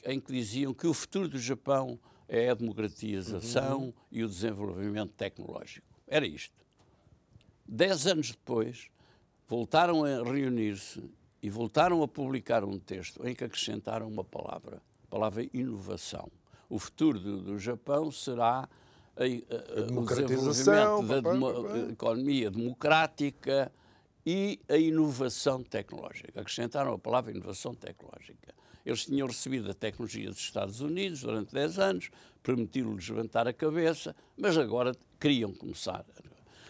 [0.05, 3.93] em que diziam que o futuro do Japão é a democratização uhum.
[4.11, 5.87] e o desenvolvimento tecnológico.
[6.07, 6.55] Era isto.
[7.67, 8.91] Dez anos depois,
[9.47, 11.03] voltaram a reunir-se
[11.43, 16.29] e voltaram a publicar um texto em que acrescentaram uma palavra, a palavra inovação.
[16.69, 18.69] O futuro do, do Japão será
[19.17, 23.71] a, a, a, o desenvolvimento da economia democrática
[24.25, 26.41] e a inovação tecnológica.
[26.41, 28.55] Acrescentaram a palavra inovação tecnológica.
[28.85, 32.11] Eles tinham recebido a tecnologia dos Estados Unidos durante 10 anos,
[32.43, 36.05] permitiram-lhes levantar a cabeça, mas agora queriam começar.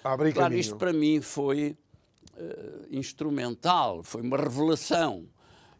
[0.03, 1.77] Claro, isto para mim foi
[2.37, 5.27] uh, instrumental, foi uma revelação.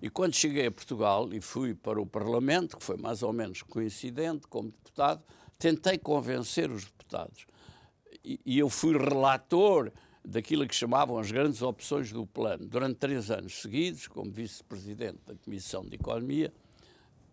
[0.01, 3.63] E quando cheguei a Portugal e fui para o Parlamento, que foi mais ou menos
[3.63, 5.23] coincidente como deputado,
[5.59, 7.47] tentei convencer os deputados.
[8.25, 9.91] E, e eu fui relator
[10.25, 15.35] daquilo que chamavam as grandes opções do plano durante três anos seguidos, como vice-presidente da
[15.37, 16.53] Comissão de Economia,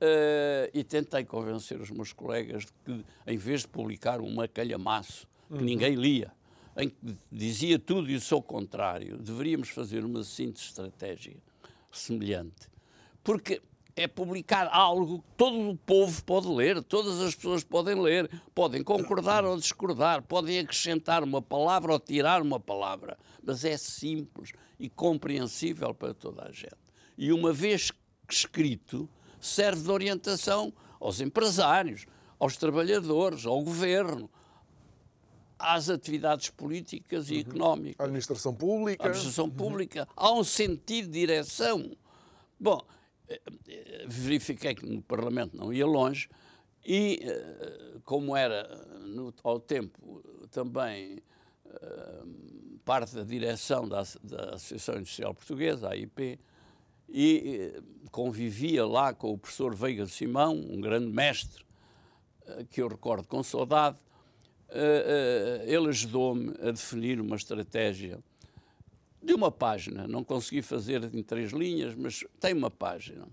[0.02, 5.28] uh, e tentei convencer os meus colegas de que, em vez de publicar um macalhamaço
[5.48, 5.62] que uhum.
[5.62, 6.32] ninguém lia,
[6.78, 11.40] em que dizia tudo e o seu contrário, deveríamos fazer uma síntese estratégica
[11.92, 12.70] semelhante.
[13.24, 13.62] Porque
[13.96, 18.84] é publicar algo que todo o povo pode ler, todas as pessoas podem ler, podem
[18.84, 24.90] concordar ou discordar, podem acrescentar uma palavra ou tirar uma palavra, mas é simples e
[24.90, 26.76] compreensível para toda a gente.
[27.18, 27.92] E uma vez
[28.30, 32.06] escrito, serve de orientação aos empresários,
[32.40, 34.30] aos trabalhadores, ao governo,
[35.62, 37.40] às atividades políticas e uhum.
[37.42, 38.00] económicas.
[38.00, 39.04] A administração pública.
[39.04, 39.52] A administração uhum.
[39.52, 40.08] pública.
[40.16, 41.92] Há um sentido de direção.
[42.60, 42.82] Bom,
[43.28, 46.30] eh, eh, verifiquei que no Parlamento não ia longe
[46.86, 48.64] e, eh, como era
[49.06, 51.22] no, ao tempo também
[52.84, 56.38] parte da direção da, da Associação Industrial Portuguesa, a AIP,
[57.08, 61.64] e convivia lá com o professor Veiga Simão, um grande mestre,
[62.70, 63.98] que eu recordo com saudade,
[65.66, 68.20] ele ajudou-me a definir uma estratégia
[69.22, 70.08] de uma página.
[70.08, 73.28] Não consegui fazer em três linhas, mas tem uma página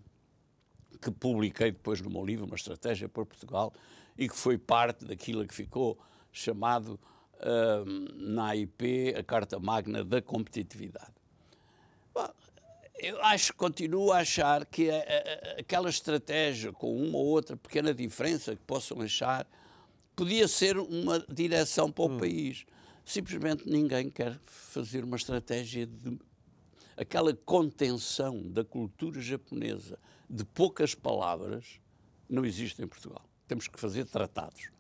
[1.01, 3.73] que publiquei depois no meu livro, Uma Estratégia para Portugal,
[4.17, 5.99] e que foi parte daquilo que ficou
[6.33, 6.99] chamado
[7.35, 7.85] uh,
[8.17, 11.13] na AIP a Carta Magna da Competitividade.
[12.13, 12.29] Bom,
[12.99, 17.95] eu acho, continuo a achar que a, a, aquela estratégia, com uma ou outra pequena
[17.95, 19.47] diferença que possam achar,
[20.19, 22.19] podia ser uma direção para o hum.
[22.19, 22.67] país.
[23.05, 26.19] Simplesmente ninguém quer fazer uma estratégia de
[26.97, 29.97] aquela contenção da cultura japonesa
[30.29, 31.81] de poucas palavras
[32.29, 33.25] não existe em Portugal.
[33.47, 34.71] Temos que fazer tratados.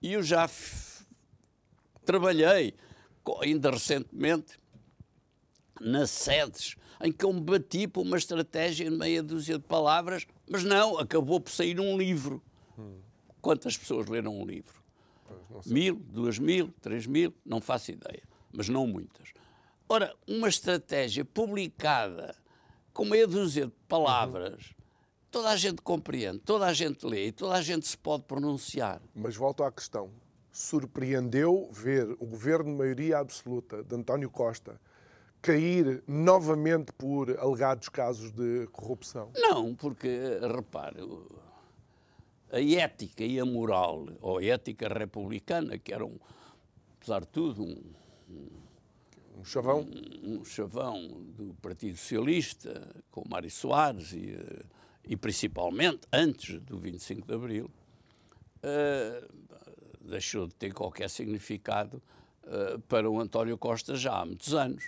[0.00, 0.48] E eu já
[2.06, 2.74] trabalhei,
[3.42, 4.58] ainda recentemente,
[5.78, 10.26] nas sedes em que eu me bati por uma estratégia em meia dúzia de palavras,
[10.48, 12.42] mas não, acabou por sair um livro.
[13.44, 14.82] Quantas pessoas leram um livro?
[15.66, 19.34] Mil, duas mil, três mil, não faço ideia, mas não muitas.
[19.86, 22.34] Ora, uma estratégia publicada
[22.94, 24.84] com meia dúzia de palavras, uhum.
[25.30, 29.02] toda a gente compreende, toda a gente lê e toda a gente se pode pronunciar.
[29.14, 30.10] Mas volto à questão.
[30.50, 34.80] Surpreendeu ver o governo de maioria absoluta de António Costa
[35.42, 39.30] cair novamente por alegados casos de corrupção?
[39.36, 41.02] Não, porque, repare,
[42.54, 46.16] a ética e a moral, ou a ética republicana, que era, um,
[46.96, 47.82] apesar de tudo, um,
[49.36, 49.80] um chavão?
[49.80, 54.64] Um, um, chavão do Partido Socialista, com Mário Soares e, eh,
[55.04, 57.70] e principalmente antes do 25 de Abril,
[58.62, 59.34] uh,
[60.00, 62.00] deixou de ter qualquer significado
[62.44, 64.84] uh, para o António Costa já há muitos anos.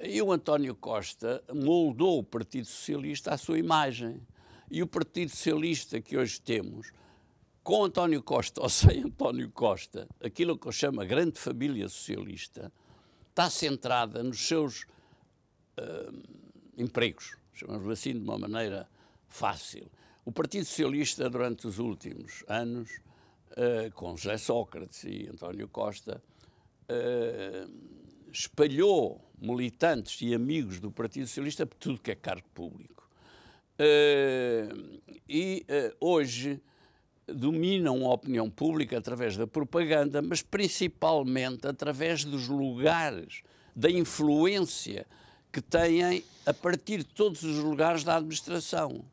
[0.00, 4.20] E o António Costa moldou o Partido Socialista à sua imagem.
[4.70, 6.92] E o Partido Socialista que hoje temos,
[7.62, 12.72] com António Costa ou sem António Costa, aquilo que eu chamo a grande família socialista,
[13.30, 14.82] está centrada nos seus
[15.78, 16.22] uh,
[16.76, 18.88] empregos, chamamos assim de uma maneira
[19.28, 19.90] fácil.
[20.24, 22.90] O Partido Socialista, durante os últimos anos,
[23.52, 26.22] uh, com José Sócrates e António Costa,
[26.90, 27.70] uh,
[28.32, 32.95] espalhou militantes e amigos do Partido Socialista por tudo que é cargo público.
[33.78, 36.60] Uh, e uh, hoje
[37.26, 43.42] dominam a opinião pública através da propaganda, mas principalmente através dos lugares,
[43.74, 45.06] da influência
[45.52, 49.04] que têm a partir de todos os lugares da administração.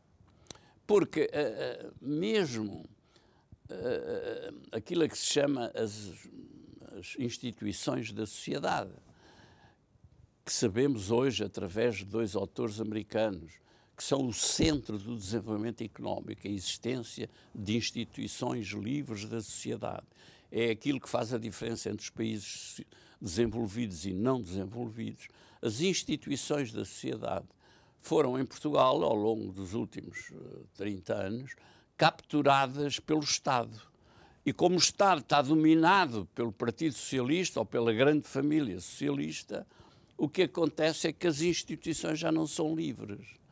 [0.88, 2.86] Porque uh, mesmo
[4.72, 6.12] aquilo que se chama as,
[6.96, 8.92] as instituições da sociedade,
[10.46, 13.63] que sabemos hoje através de dois autores americanos,
[13.96, 20.06] que são o centro do desenvolvimento económico, a existência de instituições livres da sociedade.
[20.52, 22.82] É aquilo que faz a diferença entre os países
[23.22, 25.28] desenvolvidos e não desenvolvidos.
[25.62, 27.46] As instituições da sociedade
[28.02, 30.32] foram em Portugal, ao longo dos últimos
[30.76, 31.56] 30 eh, anos,
[31.96, 33.80] capturadas pelo Estado.
[34.46, 39.66] E como o Estado está dominado pelo Partido Socialista ou pela grande família socialista,
[40.18, 43.43] o que acontece é que as instituições já não são livres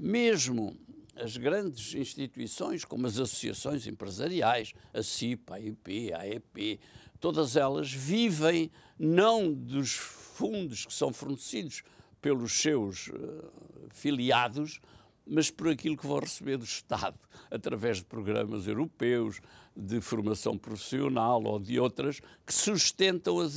[0.00, 0.74] mesmo
[1.14, 6.80] as grandes instituições, como as associações empresariais, a CIPA, a IP, a AEP,
[7.20, 11.82] todas elas vivem não dos fundos que são fornecidos
[12.22, 13.50] pelos seus uh,
[13.90, 14.80] filiados,
[15.26, 17.18] mas por aquilo que vão receber do Estado,
[17.50, 19.40] através de programas europeus,
[19.76, 23.56] de formação profissional ou de outras, que sustentam as,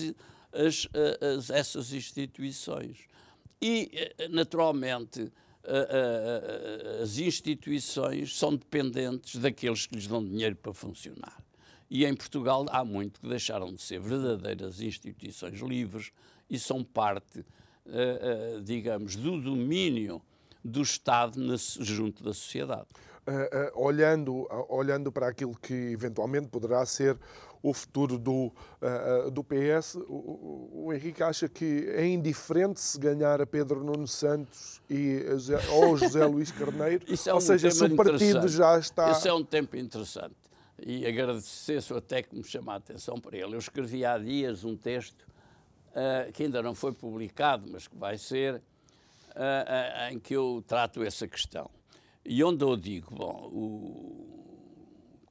[0.51, 0.87] as,
[1.21, 3.07] as, essas instituições.
[3.61, 5.31] E, eh, naturalmente,
[7.01, 11.41] as instituições são dependentes daqueles que lhes dão dinheiro para funcionar.
[11.89, 16.11] E em Portugal há muito que deixaram de ser verdadeiras instituições livres
[16.49, 17.45] e são parte,
[18.63, 20.21] digamos, do domínio
[20.63, 21.39] do Estado
[21.79, 22.87] junto da sociedade.
[23.25, 27.17] Uh, uh, olhando, uh, olhando para aquilo que eventualmente poderá ser
[27.63, 29.95] o futuro do, uh, do PS.
[29.95, 35.23] O, o, Henrique acha que é indiferente se ganhar a Pedro Nuno Santos e
[35.71, 37.05] ou José Luís Carneiro?
[37.07, 39.09] Isso é ou um seja, se o partido já está.
[39.11, 40.35] Isso é um tempo interessante.
[40.85, 43.55] E agradecer-se até que me chama a atenção para ele.
[43.55, 45.25] Eu escrevi há dias um texto
[45.91, 51.01] uh, que ainda não foi publicado, mas que vai ser, uh, em que eu trato
[51.01, 51.71] essa questão.
[52.25, 54.32] E onde eu digo, bom, o,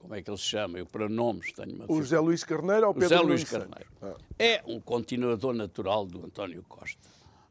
[0.03, 0.79] como é que ele se chama?
[0.79, 1.85] Eu, para nomes, tenho uma.
[1.89, 3.87] O José Luís Carneiro ou Pedro José Luís Carneiro.
[4.03, 4.17] Ah.
[4.37, 7.09] É um continuador natural do António Costa,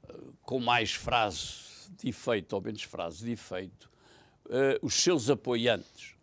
[0.10, 3.90] eh, com mais frases de efeito, ou menos frases de efeito,
[4.48, 6.16] uh, os seus apoiantes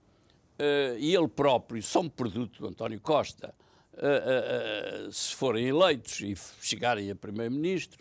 [0.59, 3.55] uh, e ele próprio são produto do António Costa.
[3.95, 7.99] Uh, se forem eleitos e chegarem a Primeiro-Ministro,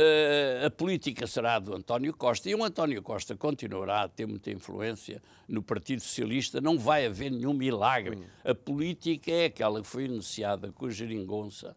[0.00, 4.50] Uh, a política será do António Costa e o António Costa continuará a ter muita
[4.50, 6.58] influência no Partido Socialista.
[6.58, 8.16] Não vai haver nenhum milagre.
[8.16, 8.24] Hum.
[8.42, 11.76] A política é aquela que foi iniciada com a geringonça.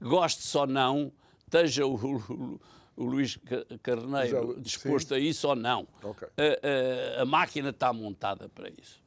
[0.00, 1.12] Goste-se ou não,
[1.44, 2.60] esteja o, o,
[2.96, 3.38] o Luís
[3.84, 5.14] Carneiro disposto sim.
[5.14, 5.86] a isso ou não.
[6.02, 6.26] Okay.
[6.26, 9.00] Uh, uh, a máquina está montada para isso.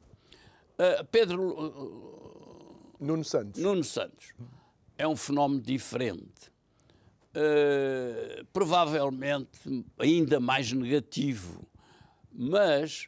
[1.10, 3.60] Pedro Nuno Santos.
[3.60, 4.32] Nuno Santos
[4.96, 6.52] é um fenómeno diferente
[7.38, 11.66] uh, provavelmente ainda mais negativo,
[12.32, 13.06] mas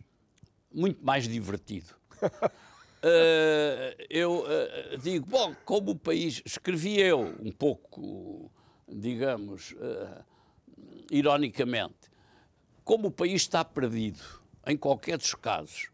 [0.72, 1.94] muito mais divertido.
[2.22, 8.50] Uh, eu uh, digo, bom, como o país, escrevi eu um pouco,
[8.88, 9.74] digamos,
[11.10, 12.10] ironicamente,
[12.84, 14.22] como o país está perdido,
[14.66, 15.90] em qualquer dos casos,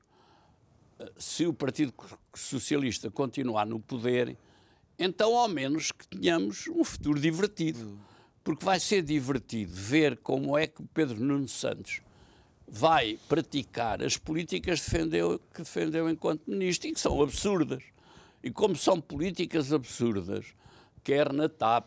[1.18, 1.92] se o Partido
[2.34, 4.36] Socialista continuar no poder,
[4.98, 7.98] então ao menos que tenhamos um futuro divertido
[8.46, 12.00] porque vai ser divertido ver como é que Pedro Nuno Santos
[12.68, 17.82] vai praticar as políticas que defendeu, que defendeu enquanto ministro e que são absurdas.
[18.44, 20.46] E como são políticas absurdas,
[21.02, 21.86] quer na TAP,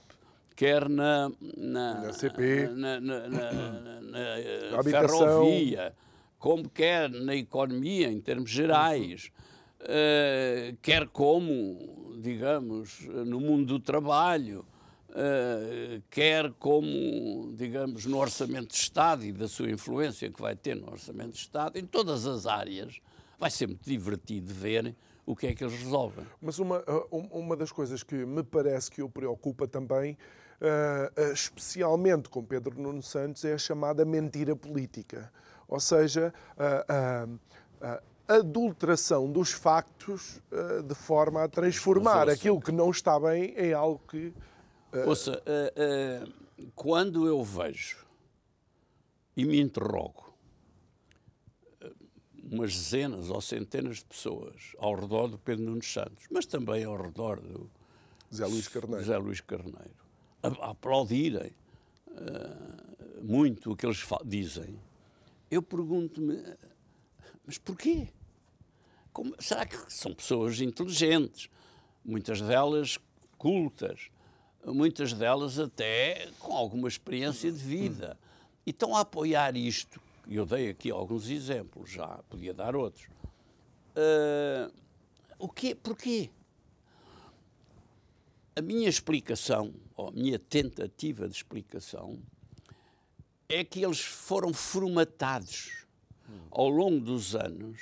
[0.54, 5.96] quer na, na, na CP, na, na, na, na ferrovia,
[6.38, 9.32] como quer na economia em termos gerais,
[9.80, 14.66] uh, quer como, digamos, no mundo do trabalho,
[15.10, 20.76] Uh, quer como, digamos, no Orçamento de Estado e da sua influência que vai ter
[20.76, 23.02] no Orçamento de Estado, em todas as áreas,
[23.40, 24.96] vai ser muito divertido ver
[25.26, 26.26] o que é que eles resolvem.
[26.40, 30.14] Mas uma, eh, uma das coisas que me parece que o preocupa também,
[30.62, 35.32] uh, especialmente com Pedro Nuno Santos, é a chamada mentira política.
[35.68, 37.28] Ou seja, a
[38.28, 40.42] adulteração dos factos
[40.88, 44.34] de forma a transformar aquilo que não está bem em algo que
[45.06, 48.06] Ouça, uh, uh, quando eu vejo
[49.38, 50.34] e me interrogo
[52.52, 57.00] umas dezenas ou centenas de pessoas ao redor do Pedro Nunes Santos, mas também ao
[57.00, 57.70] redor do
[58.34, 60.10] Zé Luís Carneiro, Zé Luís Carneiro
[60.42, 61.52] a, a aplaudirem
[62.08, 64.80] uh, muito o que eles dizem,
[65.52, 66.44] eu pergunto-me,
[67.46, 68.08] mas porquê?
[69.12, 71.50] Como, será que são pessoas inteligentes,
[72.04, 72.98] muitas delas
[73.38, 74.10] cultas,
[74.66, 78.18] muitas delas até com alguma experiência de vida.
[78.66, 80.02] E estão a apoiar isto.
[80.28, 83.08] E eu dei aqui alguns exemplos, já podia dar outros.
[83.96, 84.72] Uh,
[85.40, 85.74] o quê?
[85.74, 86.30] Porquê?
[88.56, 92.20] A minha explicação, ou a minha tentativa de explicação,
[93.48, 95.88] é que eles foram formatados
[96.52, 97.80] ao longo dos anos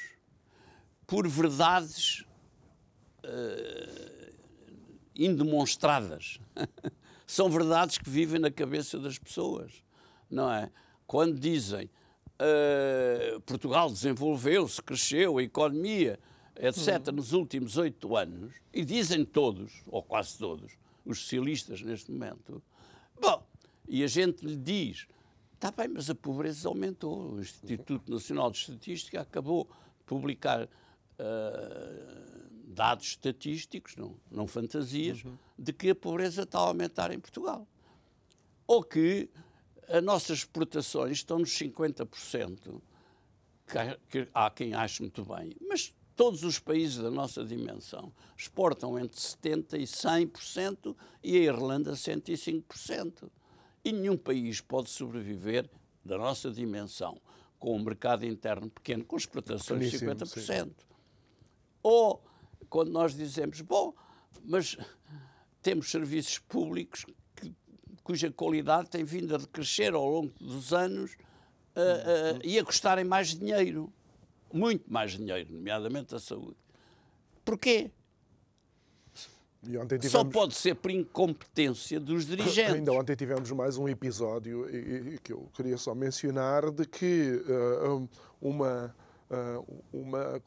[1.05, 2.23] por verdades
[3.23, 4.16] uh,
[5.17, 6.39] indemonstradas.
[7.25, 9.83] São verdades que vivem na cabeça das pessoas,
[10.29, 10.69] não é?
[11.05, 11.89] Quando dizem
[12.37, 16.19] uh, Portugal desenvolveu-se, cresceu, a economia,
[16.55, 17.15] etc., uhum.
[17.15, 20.73] nos últimos oito anos, e dizem todos, ou quase todos,
[21.05, 22.61] os socialistas neste momento,
[23.19, 23.45] bom,
[23.87, 25.07] e a gente lhe diz,
[25.53, 27.33] está bem, mas a pobreza aumentou.
[27.33, 30.67] O Instituto Nacional de Estatística acabou de publicar uh,
[32.77, 35.35] dados estatísticos, não, não fantasias, uhum.
[35.57, 37.67] de que a pobreza está a aumentar em Portugal.
[38.67, 39.27] Ou que
[39.89, 42.79] as nossas exportações estão nos 50%,
[44.09, 49.17] que há quem ache muito bem, mas todos os países da nossa dimensão exportam entre
[49.17, 53.27] 70% e 100% e a Irlanda 105%.
[53.83, 55.67] E nenhum país pode sobreviver
[56.05, 57.19] da nossa dimensão
[57.57, 60.27] com um mercado interno pequeno, com exportações de 50%.
[60.37, 60.71] Sim.
[61.81, 62.21] Ou
[62.69, 63.93] quando nós dizemos, bom,
[64.43, 64.77] mas
[65.61, 67.05] temos serviços públicos
[67.35, 67.53] que,
[68.03, 71.11] cuja qualidade tem vindo a decrescer ao longo dos anos
[71.75, 73.91] uh, uh, e a custarem mais dinheiro,
[74.53, 76.57] muito mais dinheiro, nomeadamente a saúde.
[77.43, 77.91] Porquê?
[79.63, 80.11] Tivemos...
[80.11, 82.73] Só pode ser por incompetência dos dirigentes.
[82.73, 87.41] Ainda ontem tivemos mais um episódio e, e, que eu queria só mencionar de que
[87.45, 88.07] uh,
[88.39, 88.95] uma
[89.91, 90.41] uma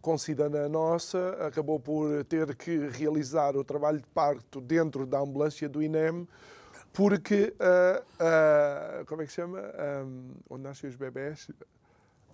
[0.00, 5.82] concidadã nossa acabou por ter que realizar o trabalho de parto dentro da ambulância do
[5.82, 6.28] INEM
[6.92, 9.60] porque, uh, uh, como é que se chama?
[10.04, 11.48] Um, onde nascem os bebés?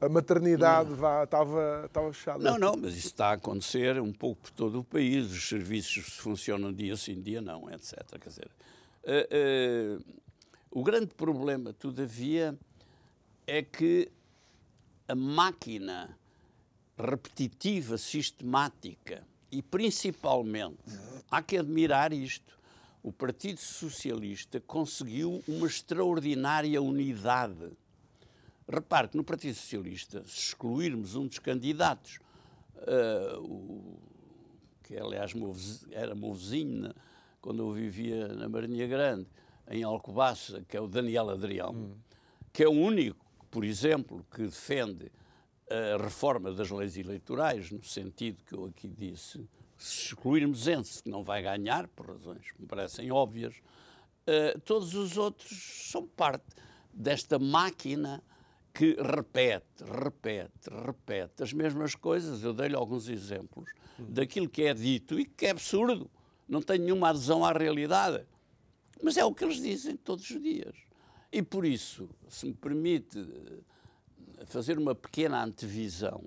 [0.00, 2.42] A maternidade estava, estava fechada.
[2.42, 5.30] Não, não, mas isso está a acontecer um pouco por todo o país.
[5.30, 8.02] Os serviços funcionam dia sim, dia não, etc.
[8.18, 8.50] Quer dizer,
[9.04, 10.04] uh,
[10.70, 12.58] o grande problema, todavia,
[13.46, 14.10] é que
[15.08, 16.16] a máquina
[16.98, 20.78] repetitiva, sistemática e principalmente,
[21.30, 22.56] há que admirar isto,
[23.02, 27.70] o Partido Socialista conseguiu uma extraordinária unidade.
[28.68, 32.18] Repare que no Partido Socialista, se excluirmos um dos candidatos,
[32.78, 33.98] uh, o,
[34.82, 35.32] que aliás
[35.92, 36.92] era meu vizinho
[37.40, 39.28] quando eu vivia na Marinha Grande,
[39.70, 41.94] em Alcobaça, que é o Daniel Adrião, hum.
[42.52, 43.25] que é o único,
[43.56, 45.10] por exemplo, que defende
[45.70, 49.48] a reforma das leis eleitorais, no sentido que eu aqui disse,
[49.78, 54.94] se excluirmos Ense, que não vai ganhar, por razões que me parecem óbvias, uh, todos
[54.94, 56.44] os outros são parte
[56.92, 58.22] desta máquina
[58.74, 62.44] que repete, repete, repete as mesmas coisas.
[62.44, 66.10] Eu dei-lhe alguns exemplos daquilo que é dito e que é absurdo,
[66.46, 68.22] não tem nenhuma adesão à realidade.
[69.02, 70.85] Mas é o que eles dizem todos os dias.
[71.36, 76.24] E por isso, se me permite eh, fazer uma pequena antevisão,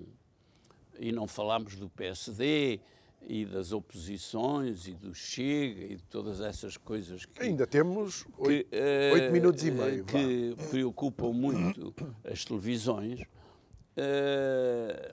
[1.00, 2.78] e não falamos do PSD
[3.26, 7.42] e das oposições e do Chega e de todas essas coisas que.
[7.42, 10.04] Ainda temos oito, que, uh, oito minutos e meio.
[10.04, 10.68] Que vá.
[10.68, 11.92] preocupam muito
[12.22, 13.22] as televisões.
[13.22, 15.12] Uh,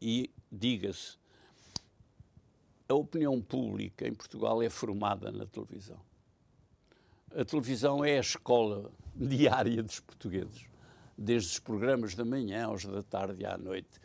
[0.00, 1.18] e diga-se,
[2.88, 5.98] a opinião pública em Portugal é formada na televisão.
[7.34, 10.66] A televisão é a escola diária dos portugueses,
[11.16, 14.00] desde os programas da manhã aos da tarde à noite.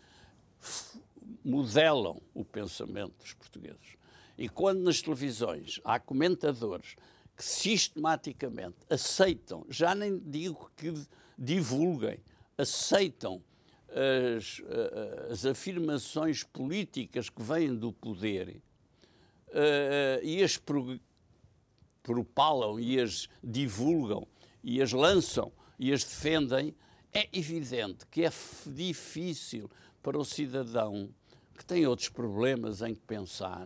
[1.44, 3.98] Modelam o pensamento dos portugueses.
[4.38, 6.96] E quando nas televisões há comentadores
[7.36, 10.94] que sistematicamente aceitam, já nem digo que
[11.38, 12.20] divulguem,
[12.58, 13.42] aceitam
[13.90, 14.62] as,
[15.32, 18.62] as afirmações políticas que vêm do poder
[19.50, 20.60] uh, e as
[22.04, 24.28] propalam e as divulgam
[24.68, 25.50] e as lançam
[25.80, 26.76] e as defendem,
[27.14, 28.32] é evidente que é
[28.66, 29.72] difícil
[30.04, 31.10] para o cidadão
[31.58, 33.66] que tem outros problemas em que pensar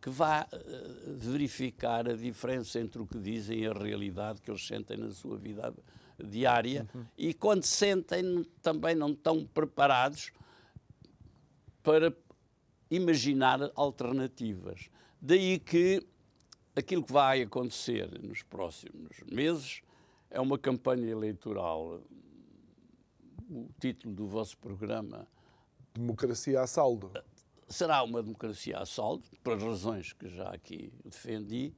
[0.00, 4.66] que vá uh, verificar a diferença entre o que dizem e a realidade que eles
[4.66, 5.72] sentem na sua vida
[6.18, 7.04] diária uhum.
[7.16, 10.32] e quando sentem também não estão preparados
[11.84, 12.12] para
[12.90, 14.90] imaginar alternativas.
[15.20, 16.04] Daí que
[16.74, 19.82] aquilo que vai acontecer nos próximos meses
[20.32, 22.00] é uma campanha eleitoral.
[23.50, 25.28] O título do vosso programa.
[25.94, 27.12] Democracia a saldo.
[27.68, 31.72] Será uma democracia a saldo, por razões que já aqui defendi,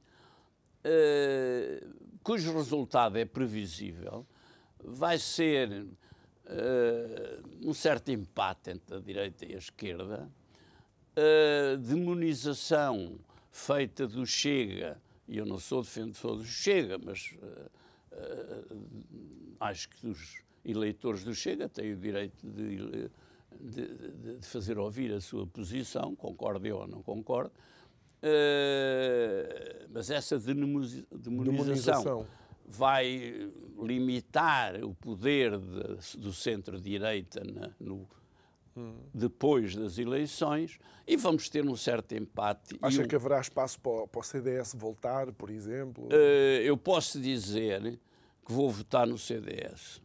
[0.85, 4.25] uh, cujo resultado é previsível.
[4.81, 5.87] Vai ser uh,
[7.61, 10.29] um certo empate entre a direita e a esquerda,
[11.17, 13.17] uh, demonização
[13.51, 17.69] feita do Chega, e eu não sou defensor do Chega, mas uh,
[18.15, 23.09] uh, acho que os eleitores do Chega têm o direito de,
[23.59, 27.51] de, de fazer ouvir a sua posição, concorde ou não concorde,
[28.23, 32.27] uh, mas essa demonização, demonização,
[32.65, 37.41] vai limitar o poder de, do centro-direita
[37.79, 38.07] no
[39.13, 42.77] depois das eleições e vamos ter um certo empate.
[42.81, 43.07] Acha um...
[43.07, 46.05] que haverá espaço para, para, o CDS voltar, por exemplo?
[46.07, 47.99] Uh, eu posso dizer
[48.45, 50.01] que vou votar no CDS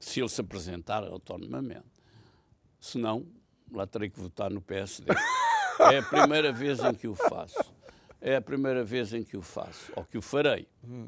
[0.00, 1.84] se ele se apresentar autonomamente.
[2.80, 3.26] Se não,
[3.72, 5.12] lá terei que votar no PSD.
[5.78, 7.74] É a primeira vez em que o faço.
[8.18, 10.66] É a primeira vez em que o faço, ou que o farei.
[10.82, 11.06] Hum.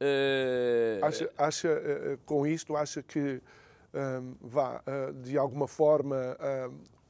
[0.00, 1.04] Uh...
[1.04, 3.42] Acha, acha, uh, com isto, acha que
[4.40, 6.16] vá, uh, de alguma forma,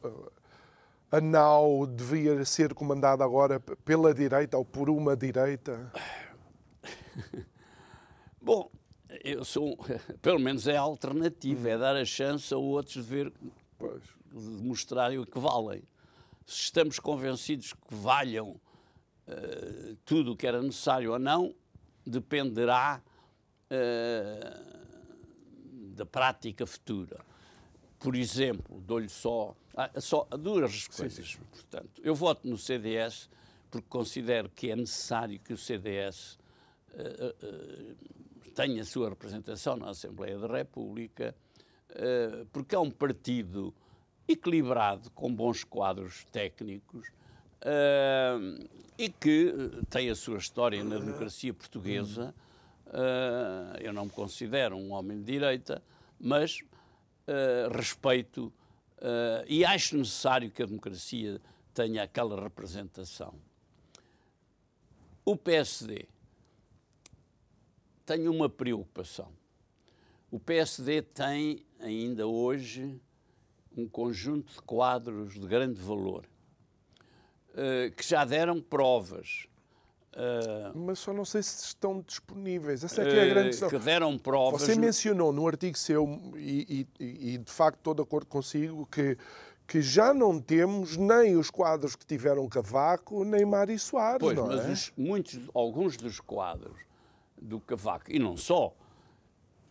[0.05, 0.33] uh,
[1.11, 5.93] a nau devia ser comandada agora pela direita ou por uma direita?
[8.41, 8.71] Bom,
[9.23, 9.79] eu sou,
[10.21, 13.33] pelo menos é a alternativa, é dar a chance a outros de ver,
[14.33, 15.83] de mostrarem o que valem.
[16.45, 18.61] Se estamos convencidos que valham
[19.29, 21.55] uh, tudo o que era necessário ou não,
[22.07, 23.01] dependerá
[23.71, 24.94] uh,
[25.95, 27.25] da prática futura.
[27.99, 31.27] Por exemplo, dou-lhe só, ah, só duas coisas.
[31.27, 31.45] Sim, sim.
[31.51, 33.29] Portanto, eu voto no CDS
[33.75, 36.39] porque considero que é necessário que o CDS
[36.93, 41.35] uh, uh, tenha a sua representação na Assembleia da República,
[41.91, 43.75] uh, porque é um partido
[44.29, 47.09] equilibrado, com bons quadros técnicos
[48.99, 49.55] e que
[49.89, 52.35] tem a sua história na democracia portuguesa
[52.87, 55.83] Uh, eu não me considero um homem de direita,
[56.21, 58.53] mas uh, respeito
[58.99, 61.41] uh, e acho necessário que a democracia
[61.73, 63.35] tenha aquela representação.
[65.25, 66.07] O PSD
[68.05, 69.33] tem uma preocupação.
[70.31, 73.01] O PSD tem ainda hoje
[73.77, 76.29] um conjunto de quadros de grande valor
[77.97, 79.47] que já deram provas
[80.15, 82.85] Uh, Mas só não sei se estão disponíveis.
[82.85, 83.69] Essa é que é a grande questão.
[83.69, 84.63] Que deram provas.
[84.63, 86.07] Você mencionou no artigo seu,
[86.37, 89.19] e, e, e de facto estou de acordo consigo, que,
[89.67, 94.47] que já não temos nem os quadros que tiveram Cavaco, nem Mário Soares, pois, não
[94.47, 94.73] mas é?
[94.73, 96.79] os, muitos, alguns dos quadros
[97.37, 98.73] do Cavaco, e não só,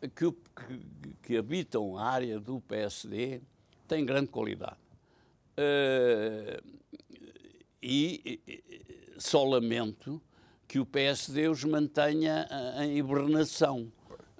[0.01, 3.41] que, que, que habitam a área do PSD,
[3.87, 4.75] têm grande qualidade.
[5.57, 6.61] Uh,
[7.81, 10.21] e, e só lamento
[10.67, 12.47] que o PSD os mantenha
[12.79, 13.91] em hibernação.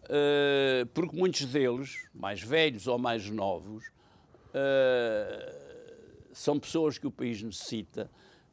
[0.04, 3.86] Uh, porque muitos deles, mais velhos ou mais novos,
[4.50, 5.54] uh,
[6.34, 8.10] são pessoas que o país necessita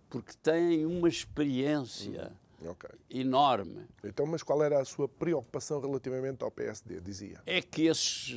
[0.08, 2.90] porque têm uma experiência hum, okay.
[3.08, 3.86] enorme.
[4.04, 7.40] Então, mas qual era a sua preocupação relativamente ao PSD, dizia?
[7.46, 8.34] É que, esses,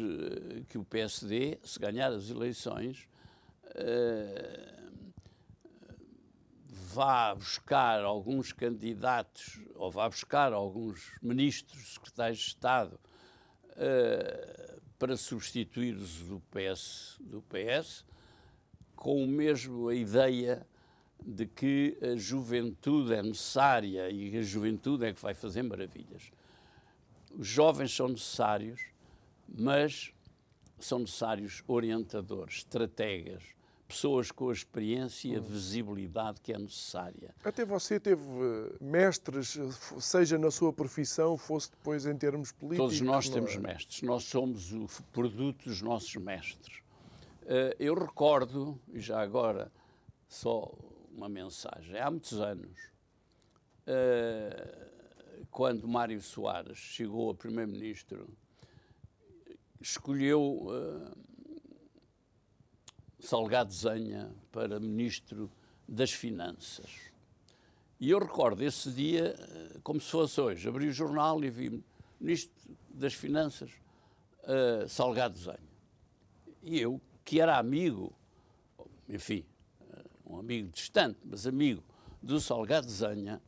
[0.70, 3.08] que o PSD, se ganhar as eleições,
[3.70, 4.83] uh,
[6.94, 13.00] vá buscar alguns candidatos ou vá buscar alguns ministros, secretários de Estado
[13.72, 18.06] uh, para substituir-os do PS, do PS,
[18.96, 20.66] com o mesmo a ideia
[21.26, 26.32] de que a juventude é necessária e a juventude é que vai fazer maravilhas.
[27.32, 28.82] Os jovens são necessários,
[29.48, 30.14] mas
[30.80, 33.44] são necessários orientadores, estrategas,
[33.94, 37.34] pessoas com a experiência e a visibilidade que é necessária.
[37.44, 39.56] Até você teve eh, mestres,
[40.00, 42.98] seja na sua profissão, fosse depois em termos políticos.
[42.98, 43.60] Todos nós temos é?
[43.60, 46.82] mestres, nós somos o produto dos nossos mestres.
[47.46, 49.72] Eh, eu recordo, e já agora
[50.28, 50.74] só
[51.16, 52.76] uma mensagem, há muitos anos,
[53.86, 54.88] eh,
[55.52, 58.28] quando Mário Soares chegou a Primeiro-Ministro,
[59.80, 60.68] escolheu
[63.24, 65.50] Salgado Zenha para Ministro
[65.88, 66.92] das Finanças.
[67.98, 70.68] E eu recordo esse dia eh, como se fosse hoje.
[70.68, 71.82] Abri o jornal e vi
[72.20, 72.54] Ministro
[72.90, 73.72] das Finanças,
[74.44, 75.58] uh, Salgado Zenha.
[76.62, 78.14] E eu, que era amigo,
[79.08, 79.46] enfim,
[79.80, 81.82] uh, um amigo distante, mas amigo
[82.22, 83.42] do Salgado Zenha,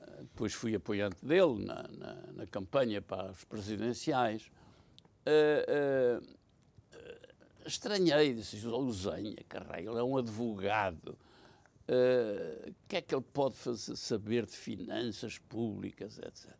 [0.00, 4.48] uh, depois fui apoiante dele na, na, na campanha para as presidenciais,
[7.68, 8.58] estranhei, disse,
[8.92, 11.18] Zenha, carrega, ele é um advogado.
[11.88, 16.54] Uh, o que é que ele pode fazer, saber de finanças públicas, etc.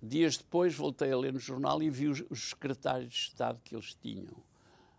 [0.00, 3.74] Dias depois voltei a ler no jornal e vi os, os secretários de Estado que
[3.74, 4.36] eles tinham.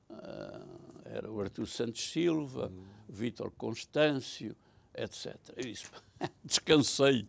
[0.10, 2.86] Uh, era o Artur Santos Silva, uhum.
[3.10, 4.56] Vítor Constâncio,
[4.96, 5.36] etc.
[5.56, 5.86] Eu disse,
[6.44, 7.28] descansei.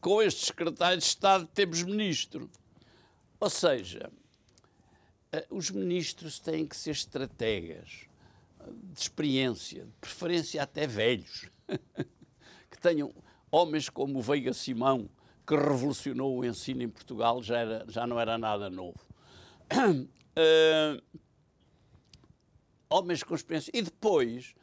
[0.00, 2.50] Com estes secretários de Estado temos ministro.
[3.40, 4.25] Ou seja, eh,
[5.50, 8.06] os ministros têm que ser estrategas
[8.72, 11.48] de experiência, de preferência até velhos,
[12.70, 13.12] que tenham
[13.50, 15.08] homens como o Veiga Simão,
[15.46, 18.98] que revolucionou o ensino em Portugal, já, era, já não era nada novo.
[19.72, 21.00] Uh,
[22.90, 23.70] homens com experiência.
[23.74, 24.54] E depois,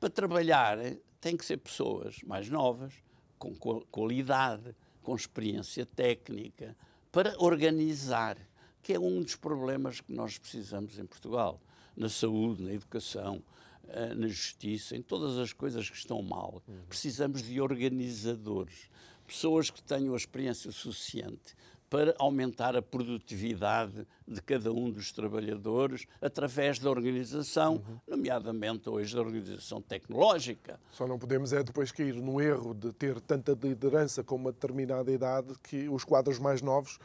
[0.00, 0.78] para trabalhar,
[1.20, 2.94] têm que ser pessoas mais novas,
[3.38, 6.76] com qualidade, com experiência técnica,
[7.12, 8.36] para organizar
[8.82, 11.60] que é um dos problemas que nós precisamos em Portugal,
[11.96, 13.42] na saúde, na educação,
[13.88, 16.62] eh, na justiça, em todas as coisas que estão mal.
[16.88, 18.90] Precisamos de organizadores,
[19.26, 21.56] pessoas que tenham a experiência suficiente
[21.90, 27.98] para aumentar a produtividade de cada um dos trabalhadores através da organização, uhum.
[28.06, 30.78] nomeadamente hoje da organização tecnológica.
[30.92, 35.10] Só não podemos é depois cair no erro de ter tanta liderança com uma determinada
[35.10, 36.98] idade que os quadros mais novos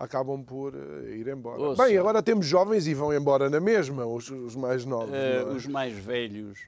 [0.00, 1.60] acabam por uh, ir embora.
[1.60, 1.84] Ouça.
[1.84, 5.10] Bem, agora temos jovens e vão embora na mesma, os, os mais novos.
[5.10, 5.44] Uh, é?
[5.44, 6.58] Os mais velhos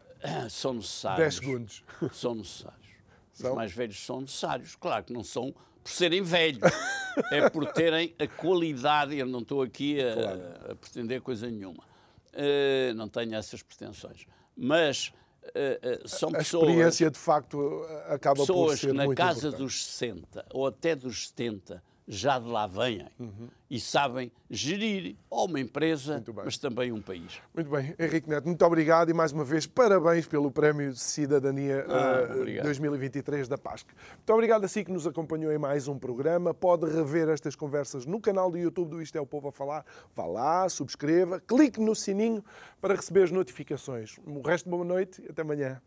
[0.50, 1.18] são necessários.
[1.18, 1.84] 10 segundos.
[2.12, 2.84] São necessários.
[3.32, 3.50] São?
[3.50, 4.76] Os mais velhos são necessários.
[4.76, 6.60] Claro que não são por serem velhos,
[7.32, 9.18] é por terem a qualidade.
[9.18, 10.42] Eu não estou aqui a, claro.
[10.70, 11.82] a pretender coisa nenhuma.
[12.32, 14.26] Uh, não tenho essas pretensões.
[14.56, 15.12] Mas
[15.44, 16.62] Uh, uh, são a pessoas.
[16.64, 19.58] A experiência, de facto, acaba por ser que na casa importante.
[19.58, 23.48] dos 60 ou até dos 70 já de lá vêm uhum.
[23.70, 27.40] e sabem gerir ou uma empresa, mas também um país.
[27.54, 31.84] Muito bem, Henrique Neto, muito obrigado e mais uma vez parabéns pelo Prémio de Cidadania
[31.88, 33.86] ah, uh, 2023 da PASC.
[34.16, 36.52] Muito obrigado a si que nos acompanhou em mais um programa.
[36.52, 39.84] Pode rever estas conversas no canal do YouTube do Isto é o Povo a Falar.
[40.14, 42.44] Vá lá, subscreva, clique no sininho
[42.80, 44.18] para receber as notificações.
[44.26, 45.80] O resto, boa noite e até amanhã.